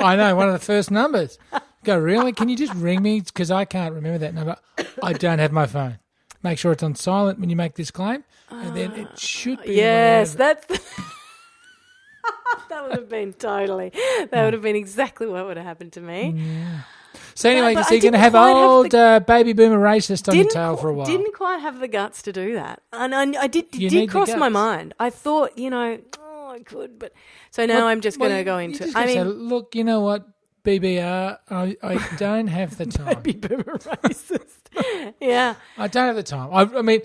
I 0.00 0.16
know 0.16 0.34
one 0.34 0.48
of 0.48 0.52
the 0.52 0.58
first 0.66 0.90
numbers. 0.90 1.38
Go 1.84 1.96
really? 1.96 2.32
Can 2.32 2.48
you 2.48 2.56
just 2.56 2.74
ring 2.74 3.02
me 3.02 3.20
because 3.20 3.52
I 3.52 3.66
can't 3.66 3.94
remember 3.94 4.18
that 4.18 4.34
number? 4.34 4.56
I 5.00 5.12
don't 5.12 5.38
have 5.38 5.52
my 5.52 5.66
phone. 5.66 6.00
Make 6.42 6.58
sure 6.58 6.72
it's 6.72 6.82
on 6.82 6.96
silent 6.96 7.38
when 7.38 7.50
you 7.50 7.56
make 7.56 7.76
this 7.76 7.92
claim, 7.92 8.24
and 8.50 8.76
then 8.76 8.90
it 8.94 9.06
ah, 9.12 9.16
should 9.16 9.62
be. 9.62 9.74
Yes, 9.74 10.34
that's. 10.34 10.66
that 12.68 12.82
would 12.82 12.96
have 12.96 13.08
been 13.08 13.32
totally. 13.32 13.92
That 14.32 14.42
would 14.42 14.54
have 14.54 14.62
been 14.62 14.74
exactly 14.74 15.28
what 15.28 15.46
would 15.46 15.56
have 15.56 15.66
happened 15.66 15.92
to 15.92 16.00
me. 16.00 16.34
So 17.38 17.48
anyway, 17.48 17.74
but 17.74 17.84
so 17.86 17.94
you're 17.94 18.00
going 18.00 18.14
to 18.14 18.18
have 18.18 18.34
old 18.34 18.90
the- 18.90 18.98
uh, 18.98 19.20
baby 19.20 19.52
boomer 19.52 19.78
racist 19.78 20.28
on 20.28 20.34
your 20.34 20.48
tail 20.48 20.76
for 20.76 20.88
a 20.88 20.92
while. 20.92 21.06
Didn't 21.06 21.34
quite 21.34 21.58
have 21.60 21.78
the 21.78 21.86
guts 21.86 22.20
to 22.22 22.32
do 22.32 22.54
that, 22.54 22.82
and 22.92 23.14
I, 23.14 23.42
I 23.42 23.46
did. 23.46 23.76
You 23.76 23.88
did 23.88 24.10
cross 24.10 24.34
my 24.34 24.48
mind. 24.48 24.92
I 24.98 25.10
thought, 25.10 25.56
you 25.56 25.70
know, 25.70 26.00
oh, 26.18 26.50
I 26.50 26.58
could, 26.64 26.98
but 26.98 27.12
so 27.52 27.64
now 27.64 27.76
Well, 27.76 27.86
I'm 27.86 28.00
just 28.00 28.18
well, 28.18 28.28
going 28.28 28.40
to 28.40 28.44
go 28.44 28.58
into. 28.58 28.88
I 28.88 28.90
gotta 28.90 29.08
say, 29.08 29.22
mean, 29.22 29.48
look, 29.48 29.76
you 29.76 29.84
know 29.84 30.00
what? 30.00 30.26
BBR. 30.64 31.38
I, 31.48 31.76
I 31.80 32.16
don't 32.16 32.48
have 32.48 32.76
the 32.76 32.86
time. 32.98 33.22
Baby 33.22 33.46
boomer 33.46 33.78
racist. 33.78 35.14
yeah. 35.20 35.54
I 35.76 35.86
don't 35.86 36.06
have 36.06 36.16
the 36.16 36.24
time. 36.24 36.50
I, 36.52 36.78
I 36.78 36.82
mean, 36.82 37.02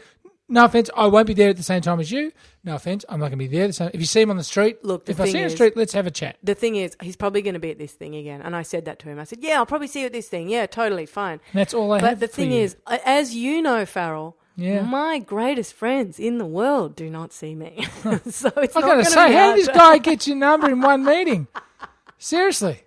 no 0.54 0.66
offense, 0.66 0.90
I 0.96 1.08
won't 1.08 1.26
be 1.26 1.34
there 1.34 1.50
at 1.50 1.58
the 1.58 1.64
same 1.64 1.82
time 1.82 2.00
as 2.00 2.12
you. 2.12 2.32
No 2.64 2.76
offense, 2.76 3.04
I'm 3.10 3.20
not 3.20 3.26
going 3.30 3.40
to 3.40 3.46
be 3.46 3.48
there. 3.48 3.66
The 3.68 3.74
same. 3.74 3.90
If 3.92 4.00
you 4.00 4.06
see 4.06 4.22
him 4.22 4.30
on 4.30 4.38
the 4.38 4.44
street, 4.44 4.86
Look, 4.86 5.06
the 5.06 5.12
if 5.14 5.20
I 5.20 5.26
see 5.26 5.40
him 5.40 5.44
on 5.46 5.50
the 5.50 5.56
street, 5.56 5.76
let's 5.76 5.94
have 5.94 6.06
a 6.06 6.12
chat. 6.12 6.38
The 6.44 6.54
thing 6.54 6.76
is, 6.76 6.96
he's 7.02 7.16
probably 7.16 7.42
going 7.42 7.56
to 7.56 7.60
be 7.60 7.72
at 7.72 7.80
this 7.80 7.92
thing 7.94 8.16
again. 8.16 8.42
And 8.44 8.56
I 8.56 8.62
said 8.62 8.86
that 8.86 9.00
to 9.00 9.10
him. 9.10 9.20
I 9.20 9.24
said, 9.24 9.40
yeah, 9.42 9.56
I'll 9.58 9.66
probably 9.66 9.88
see 9.88 10.02
you 10.02 10.06
at 10.06 10.14
this 10.14 10.30
thing. 10.30 10.50
Yeah, 10.50 10.68
totally, 10.68 11.08
fine. 11.08 11.40
And 11.52 11.60
that's 11.60 11.74
all 11.74 11.92
I 11.92 12.00
had. 12.00 12.04
But 12.04 12.20
the 12.20 12.28
thing 12.28 12.52
is, 12.52 12.78
as 12.88 13.36
you 13.36 13.62
know, 13.64 13.84
Farrell, 13.88 14.38
Yeah. 14.56 14.84
my 14.84 15.18
greatest 15.18 15.74
friends 15.74 16.20
in 16.20 16.38
the 16.38 16.46
world 16.46 16.96
do 16.96 17.10
not 17.10 17.34
see 17.34 17.56
me. 17.56 17.84
so 18.30 18.50
it's 18.58 18.78
I 18.78 18.80
not 18.80 18.82
got 18.82 18.82
going 18.82 18.98
to 19.00 19.04
to 19.06 19.10
say, 19.10 19.34
how 19.34 19.56
did 19.56 19.66
this 19.66 19.76
guy 19.76 19.98
get 19.98 20.28
your 20.28 20.38
number 20.38 20.70
in 20.70 20.82
one 20.82 21.04
meeting? 21.04 21.48
Seriously. 22.20 22.84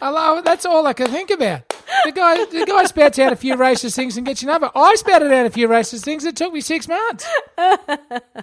I 0.00 0.10
love, 0.10 0.44
that's 0.44 0.66
all 0.66 0.86
I 0.86 0.92
can 0.92 1.08
think 1.08 1.30
about. 1.30 1.72
The 2.04 2.12
guy, 2.12 2.44
the 2.46 2.64
guy 2.66 2.84
spouts 2.84 3.18
out 3.18 3.32
a 3.32 3.36
few 3.36 3.54
racist 3.56 3.94
things 3.96 4.16
and 4.16 4.26
gets 4.26 4.42
your 4.42 4.50
number. 4.52 4.70
I 4.74 4.94
spouted 4.96 5.32
out 5.32 5.46
a 5.46 5.50
few 5.50 5.68
racist 5.68 6.04
things. 6.04 6.24
It 6.24 6.36
took 6.36 6.52
me 6.52 6.60
six 6.60 6.88
months. 6.88 7.26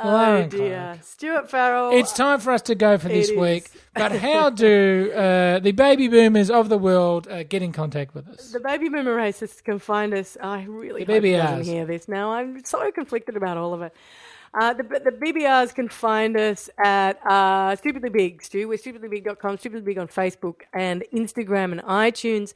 Oh 0.00 0.46
dear, 0.48 0.98
Stuart 1.02 1.50
Farrell. 1.50 1.90
It's 1.92 2.12
time 2.12 2.40
for 2.40 2.52
us 2.52 2.62
to 2.62 2.74
go 2.74 2.98
for 2.98 3.08
this 3.08 3.30
week. 3.30 3.68
But 3.94 4.12
how 4.20 4.50
do 4.50 5.12
uh, 5.14 5.58
the 5.60 5.72
baby 5.72 6.08
boomers 6.08 6.50
of 6.50 6.68
the 6.68 6.78
world 6.78 7.28
uh, 7.28 7.42
get 7.44 7.62
in 7.62 7.72
contact 7.72 8.14
with 8.14 8.28
us? 8.28 8.50
The 8.52 8.60
baby 8.60 8.88
boomer 8.88 9.16
racists 9.16 9.62
can 9.62 9.78
find 9.78 10.12
us. 10.14 10.36
I 10.40 10.64
really 10.64 11.04
The 11.04 11.14
hope 11.14 11.22
he 11.24 11.30
BBRs. 11.30 11.42
doesn't 11.58 11.72
hear 11.72 11.84
this 11.86 12.08
now. 12.08 12.32
I'm 12.32 12.64
so 12.64 12.90
conflicted 12.90 13.36
about 13.36 13.56
all 13.56 13.74
of 13.74 13.82
it. 13.82 13.92
Uh, 14.54 14.72
the, 14.72 14.82
the 14.82 15.10
BBRs 15.12 15.74
can 15.74 15.88
find 15.88 16.36
us 16.36 16.70
at 16.84 17.24
uh, 17.26 17.76
Stupidly 17.76 18.08
Big, 18.10 18.42
Stu. 18.42 18.68
We're 18.68 18.78
stupidlybig.com, 18.78 19.58
Stupidly 19.58 19.82
Big 19.84 19.98
on 19.98 20.08
Facebook 20.08 20.62
and 20.72 21.04
Instagram 21.12 21.72
and 21.72 21.82
iTunes, 21.82 22.54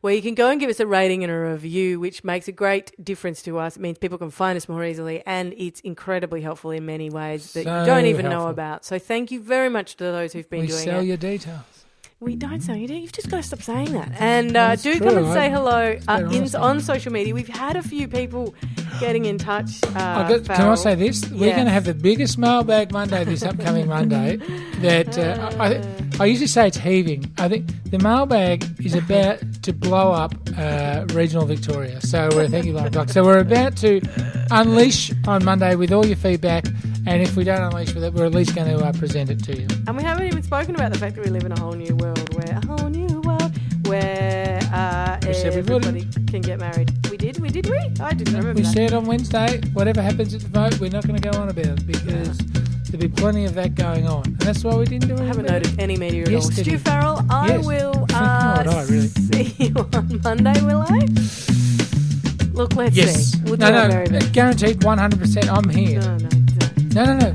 where 0.00 0.14
you 0.14 0.22
can 0.22 0.34
go 0.34 0.50
and 0.50 0.60
give 0.60 0.70
us 0.70 0.80
a 0.80 0.86
rating 0.86 1.24
and 1.24 1.32
a 1.32 1.36
review, 1.36 1.98
which 1.98 2.22
makes 2.24 2.46
a 2.46 2.52
great 2.52 2.92
difference 3.04 3.42
to 3.42 3.58
us. 3.58 3.76
It 3.76 3.80
means 3.80 3.98
people 3.98 4.18
can 4.18 4.30
find 4.30 4.56
us 4.56 4.68
more 4.68 4.84
easily, 4.84 5.22
and 5.26 5.54
it's 5.56 5.80
incredibly 5.80 6.40
helpful 6.42 6.70
in 6.70 6.86
many 6.86 7.10
ways 7.10 7.52
that 7.54 7.64
So 7.64 7.80
you 7.80 7.86
don't 7.86 8.06
even 8.06 8.28
know 8.28 8.48
about. 8.48 8.84
So 8.84 8.98
thank 8.98 9.30
you 9.30 9.40
very 9.40 9.68
much 9.68 9.96
to 9.96 10.04
those 10.04 10.32
who've 10.32 10.48
been 10.48 10.60
We 10.62 10.66
doing 10.68 10.84
sell 10.84 11.00
it. 11.00 11.04
your 11.06 11.16
details. 11.16 11.83
We 12.20 12.36
don't 12.36 12.60
say 12.60 12.78
you 12.78 12.88
do. 12.88 12.94
You've 12.94 13.12
just 13.12 13.28
got 13.28 13.38
to 13.38 13.42
stop 13.42 13.60
saying 13.60 13.92
that. 13.92 14.12
And 14.18 14.56
uh, 14.56 14.76
do 14.76 14.96
true. 14.96 15.08
come 15.08 15.18
and 15.18 15.32
say 15.32 15.50
hello 15.50 15.98
uh, 16.08 16.28
in, 16.32 16.54
on 16.54 16.80
social 16.80 17.12
media. 17.12 17.34
We've 17.34 17.48
had 17.48 17.76
a 17.76 17.82
few 17.82 18.08
people 18.08 18.54
getting 19.00 19.24
in 19.24 19.36
touch. 19.36 19.82
Uh, 19.82 19.88
I 19.98 20.28
got, 20.28 20.44
can 20.44 20.68
I 20.68 20.74
say 20.76 20.94
this? 20.94 21.28
We're 21.30 21.52
going 21.52 21.66
to 21.66 21.72
have 21.72 21.84
the 21.84 21.92
biggest 21.92 22.38
mailbag 22.38 22.92
Monday 22.92 23.24
this 23.24 23.42
upcoming 23.42 23.88
Monday. 23.88 24.36
That 24.80 25.18
uh, 25.18 25.50
I, 25.58 26.22
I 26.22 26.26
usually 26.26 26.46
say 26.46 26.68
it's 26.68 26.76
heaving. 26.76 27.32
I 27.38 27.48
think 27.48 27.66
the 27.90 27.98
mailbag 27.98 28.64
is 28.84 28.94
about 28.94 29.40
to 29.62 29.72
blow 29.72 30.12
up 30.12 30.34
uh, 30.56 31.04
regional 31.12 31.44
Victoria. 31.46 32.00
So 32.00 32.28
we're 32.32 32.48
thank 32.48 32.64
you, 32.64 32.72
Clark. 32.72 33.10
So 33.10 33.24
we're 33.24 33.40
about 33.40 33.76
to 33.78 34.00
unleash 34.50 35.12
on 35.26 35.44
Monday 35.44 35.74
with 35.74 35.92
all 35.92 36.06
your 36.06 36.16
feedback. 36.16 36.64
And 37.06 37.22
if 37.22 37.36
we 37.36 37.44
don't 37.44 37.60
unleash 37.62 37.94
with 37.94 38.02
it, 38.04 38.14
we're 38.14 38.24
at 38.24 38.32
least 38.32 38.54
going 38.54 38.66
to 38.68 38.82
uh, 38.84 38.92
present 38.92 39.30
it 39.30 39.42
to 39.44 39.56
you. 39.60 39.66
And 39.86 39.96
we 39.96 40.02
haven't 40.02 40.26
even 40.26 40.42
spoken 40.42 40.74
about 40.74 40.92
the 40.92 40.98
fact 40.98 41.16
that 41.16 41.24
we 41.24 41.30
live 41.30 41.44
in 41.44 41.52
a 41.52 41.58
whole 41.60 41.72
new 41.74 41.94
world 41.96 42.34
where 42.34 42.58
a 42.58 42.66
whole 42.66 42.88
new 42.88 43.20
world 43.20 43.52
where 43.86 44.58
uh, 44.72 45.18
We 45.26 45.34
said 45.34 45.52
we 45.52 45.58
everybody 45.58 46.06
can 46.26 46.40
get 46.40 46.58
married. 46.58 46.90
We 47.10 47.16
did, 47.18 47.38
we 47.40 47.48
did, 47.50 47.66
we. 47.68 47.76
I 48.00 48.14
didn't 48.14 48.34
remember 48.34 48.54
We 48.54 48.62
that. 48.62 48.72
said 48.72 48.92
on 48.94 49.04
Wednesday, 49.04 49.60
whatever 49.74 50.00
happens 50.00 50.32
at 50.34 50.40
the 50.40 50.48
vote, 50.48 50.80
we're 50.80 50.90
not 50.90 51.06
going 51.06 51.20
to 51.20 51.30
go 51.30 51.38
on 51.38 51.50
about 51.50 51.66
it 51.66 51.86
because 51.86 52.38
there'll 52.38 52.98
be 53.00 53.08
plenty 53.08 53.44
of 53.44 53.54
that 53.54 53.74
going 53.74 54.06
on. 54.08 54.24
And 54.24 54.38
that's 54.40 54.64
why 54.64 54.74
we 54.74 54.86
didn't 54.86 55.08
do 55.08 55.14
it. 55.14 55.20
I 55.20 55.24
haven't 55.26 55.46
noted 55.46 55.78
any 55.78 55.96
media 55.98 56.22
at 56.22 56.30
Yes, 56.30 56.44
all. 56.46 56.50
Stu? 56.52 56.78
Farrell, 56.78 57.20
I 57.28 57.48
Yes. 57.48 57.66
will 57.66 58.06
uh, 58.14 58.64
I, 58.66 58.82
really. 58.88 59.08
see 59.08 59.54
you 59.58 59.74
on 59.92 60.20
Monday, 60.24 60.60
will 60.62 60.80
I? 60.88 61.06
Look, 62.54 62.76
let's 62.76 62.96
Yes. 62.96 63.32
see. 63.32 63.40
We'll 63.44 63.58
no, 63.58 63.88
no, 63.88 64.04
guaranteed 64.32 64.80
100% 64.80 65.48
I'm 65.48 65.68
here. 65.68 66.00
No, 66.00 66.16
no. 66.16 66.28
No, 66.94 67.04
no, 67.04 67.18
no. 67.18 67.34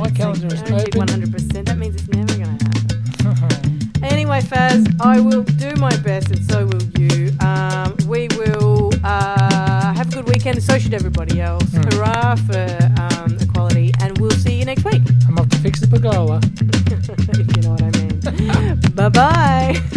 My 0.00 0.08
calendar 0.10 0.46
is 0.46 0.62
open. 0.62 1.06
100%. 1.06 1.66
That 1.66 1.76
means 1.76 1.94
it's 1.94 2.08
never 2.08 2.38
going 2.38 2.56
to 2.56 2.64
happen. 2.64 3.92
Anyway, 4.02 4.40
Faz, 4.40 4.86
I 4.98 5.20
will 5.20 5.42
do 5.42 5.74
my 5.76 5.94
best, 5.98 6.30
and 6.30 6.42
so 6.50 6.64
will 6.64 6.82
you. 6.98 7.30
Um, 7.40 7.94
we 8.06 8.28
will 8.38 8.92
uh, 9.04 9.92
have 9.92 10.08
a 10.08 10.10
good 10.10 10.26
weekend, 10.26 10.56
and 10.56 10.64
so 10.64 10.78
should 10.78 10.94
everybody 10.94 11.42
else. 11.42 11.70
Hmm. 11.70 11.82
Hurrah 11.82 12.36
for 12.36 12.78
um, 12.98 13.36
equality, 13.40 13.92
and 14.00 14.16
we'll 14.16 14.30
see 14.30 14.58
you 14.58 14.64
next 14.64 14.86
week, 14.86 15.02
I'm 15.28 15.38
off 15.38 15.50
to 15.50 15.58
fix 15.58 15.80
the 15.80 15.86
pergola. 15.86 16.40
if 17.38 17.56
you 17.56 17.62
know 17.62 17.72
what 17.72 17.82
I 17.82 17.90
mean. 17.98 18.80
bye 18.94 19.10
bye. 19.10 19.93